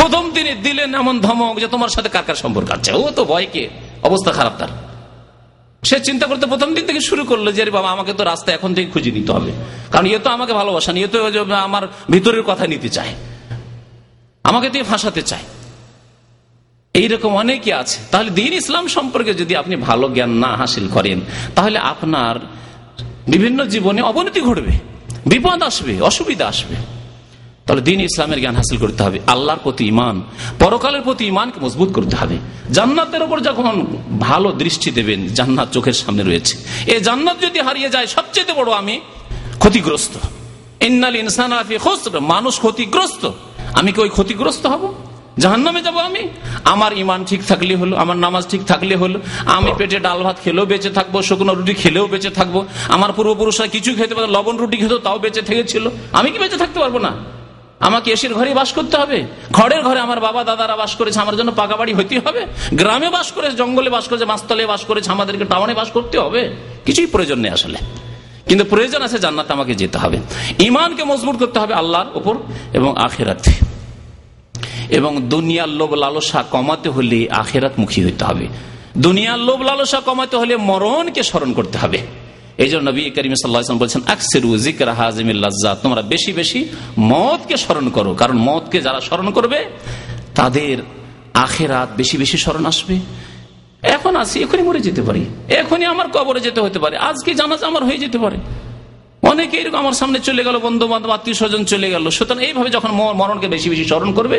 [0.00, 2.92] প্রথম দিনে দিলেন এমন ধমক যে তোমার সাথে কার কার সম্পর্ক আছে?
[2.92, 3.68] ও তো ভয়কে
[4.02, 4.68] অবস্থা খারাপ তার।
[5.82, 8.90] সে চিন্তা করতে প্রথম দিন থেকে শুরু করল যে বাবা, আমাকে তো রাস্তা এখন থেকে
[8.90, 9.52] খুঁজে নিতে হবে।
[9.92, 11.18] কারণ ইয়ে তো আমাকে ভালোবাসা ইয়ে তো
[11.54, 13.14] আমার ভিতরের কথা নিতে চায়।
[14.44, 15.42] আমাকে তো ফাঁসাতে চায়।
[16.94, 21.20] এইরকম অনেকে আছে। তাহলে দিন ইসলাম সম্পর্কে যদি আপনি ভালো জ্ঞান না হাসিল করেন,
[21.54, 22.34] তাহলে আপনার
[23.28, 24.72] বিভিন্ন জীবনে অবনতি ঘটবে।
[25.26, 26.99] বিপদ আসবে, অসুবিধা আসবে।
[27.70, 30.22] তাহলে দিন ইসলামের জ্ঞান হাসিল করতে হবে, আল্লাহর প্রতি ইমান
[30.58, 32.36] পরকালের প্রতি ইমানকে মজবুত করতে হবে।
[32.72, 33.86] জান্নাতের উপর যখন
[34.18, 36.54] ভালো দৃষ্টি দেবেন, জান্নাত চোখের সামনে রয়েছে।
[36.94, 39.00] এ জান্নাত যদি হারিয়ে যায়, সবচেয়ে বড় আমি
[39.58, 40.14] ক্ষতিগ্রস্ত।
[40.82, 41.52] ইন্নাল ইনসান
[42.20, 43.30] মানুষ ক্ষতিগ্রস্ত।
[43.72, 44.94] আমি কি ওই ক্ষতিগ্রস্ত হব?
[45.38, 46.22] জাহান নামে যাব আমি?
[46.64, 50.66] আমার ইমান ঠিক থাকলে হলো, আমার নামাজ ঠিক থাকলে হলো, আমি পেটে ডাল ভাত খেলেও
[50.66, 54.92] বেঁচে থাকব, শুকনো রুটি খেলেও বেঁচে থাকব, আমার পূর্বপুরুষরা কিছু খেতে পারে, লবণ রুটি খেত
[54.92, 57.39] তাও বেঁচে থেকেছিল। আমি কি বেঁচে থাকতে পারব না?
[57.80, 59.24] আমাকে এসির ঘরে বাস করতে হবে?
[59.52, 62.46] খড়ের ঘরে আমার বাবা দাদারা বাস করেছে, আমার জন্য পাকা বাড়ি হইতে হবে?
[62.74, 66.56] গ্রামে বাস করে জঙ্গলে বাস করেছে মাস্তলে বাস করেছে, আমাদেরকে টাউনে বাস করতে হবে?
[66.86, 67.78] কিছুই প্রয়োজন নেই আসলে।
[68.48, 70.18] কিন্তু প্রয়োজন আছে জান্নাত আমাকে যেতে হবে।
[70.58, 72.36] ইমানকে মজবুত করতে হবে আল্লাহর উপর
[72.72, 73.52] এবং আখেরাতে।
[74.88, 78.48] এবং দুনিয়ার লোভ লালসা কমাতে হলে আখেরাত মুখী হইতে হবে।
[78.98, 82.19] দুনিয়ার লোভ লালসা কমাতে হলে মরণকে স্মরণ করতে হবে।
[82.64, 86.60] এই জন্য নবী করিম সাল্লাহাম বলছেন, আকসেরু জিকর হাজিমিল্লাজ্জা তোমরা বেশি বেশি
[87.12, 89.58] মদকে স্মরণ করো, কারণ মদকে যারা স্মরণ করবে,
[90.38, 90.76] তাদের
[91.46, 92.96] আখেরাত বেশি বেশি স্মরণ আসবে।
[93.96, 95.22] এখন আসি এখনই মরে যেতে পারি,
[95.62, 98.38] এখনই আমার কবরে যেতে হতে পারে, আজকে জানাজ আমার হয়ে যেতে পারে।
[99.22, 102.90] অনেকে এরকম আমার সামনে চলে গেল, বন্ধু বান্ধব, আত্মীয় স্বজন চলে গেল। সুতরাং এইভাবে যখন
[103.20, 104.38] মরণকে বেশি বেশি স্মরণ করবে,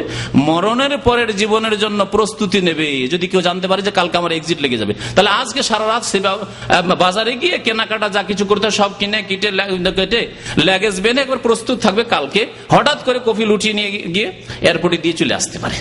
[0.50, 4.78] মরণের পরের জীবনের জন্য প্রস্তুতি নেবে। যদি কেউ জানতে পারে যে কালকে আমার এক্সিট লেগে
[4.82, 6.20] যাবে। তাহলে আজকে সারা রাত সে
[7.04, 9.50] বাজারে গিয়ে কেনাকাটা যা কিছু করতে সব কিনে, কিটে
[9.98, 10.22] কেটে
[10.68, 12.42] ল্যাগেজ বেঁধে একবার প্রস্তুত থাকবে কালকে।
[12.74, 14.28] হঠাৎ করে কফি লুটিয়ে নিয়ে গিয়ে
[14.66, 15.78] এয়ারপোর্টে দিয়ে চলে আসতে পারে।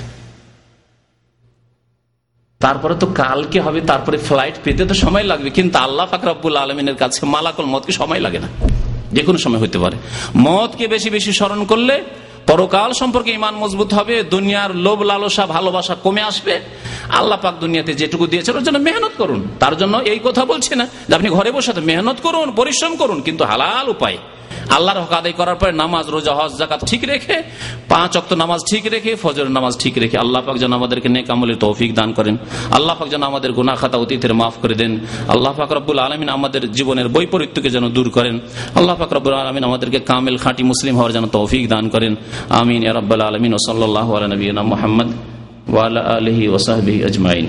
[2.60, 7.20] তারপরে তো কালকে হবে, তারপরে ফ্লাইট পেতে তো সময় লাগবে। কিন্তু আল্লাহ ফাকরাবুল আলমিনের কাছে
[7.34, 8.50] মালাকল মতকে সময় লাগে না।
[9.12, 9.96] যে কোনো সময় হতে পারে।
[10.36, 11.96] মদকে বেশি বেশি স্মরণ করলে
[12.46, 16.54] পরকাল সম্পর্কে ইমান মজবুত হবে, দুনিয়ার লোভ, লালসা, ভালোবাসা কমে আসবে।
[17.18, 20.84] আল্লাহ পাক দুনিয়াতে যেটুকু দিয়েছে ওর জন্য মেহনত করুন। তার জন্য এই কথা বলছি না
[21.08, 24.18] যে আপনি ঘরে বসে মেহনত করুন, পরিশ্রম করুন, কিন্তু হালাল উপায়
[24.76, 27.36] আল্লাহর হক আদায় করার পরে নামাজ, রোজা, হজ জাকাত ঠিক রেখে,
[27.88, 31.58] পাঁচ অক্ত নামাজ ঠিক রেখে ফজর নামাজ ঠিক রেখে আল্লাহ পাক যেন আমাদেরকে নেক আমলের
[31.64, 32.34] তৌফিক দান করেন।
[32.70, 34.92] আল্লাহ পাক যেন আমাদের গুনা খাতা অতীতের মাফ করে দেন।
[35.28, 38.34] আল্লাহ পাক রব্বুল আলমিন আমাদের জীবনের বৈপরীত্যকে যেন দূর করেন।
[38.74, 42.12] আল্লাহ পাক রব্বুল আলমিন আমাদেরকে কামেল খাঁটি মুসলিম হওয়ার যেন তৌফিক দান করেন।
[42.48, 45.08] আমিন রব্বাল আলমিন। ওসল্লাহ নবীনা মোহাম্মদ
[45.72, 47.46] ওয়ালা আলহি ওসাহবি আজমাইন।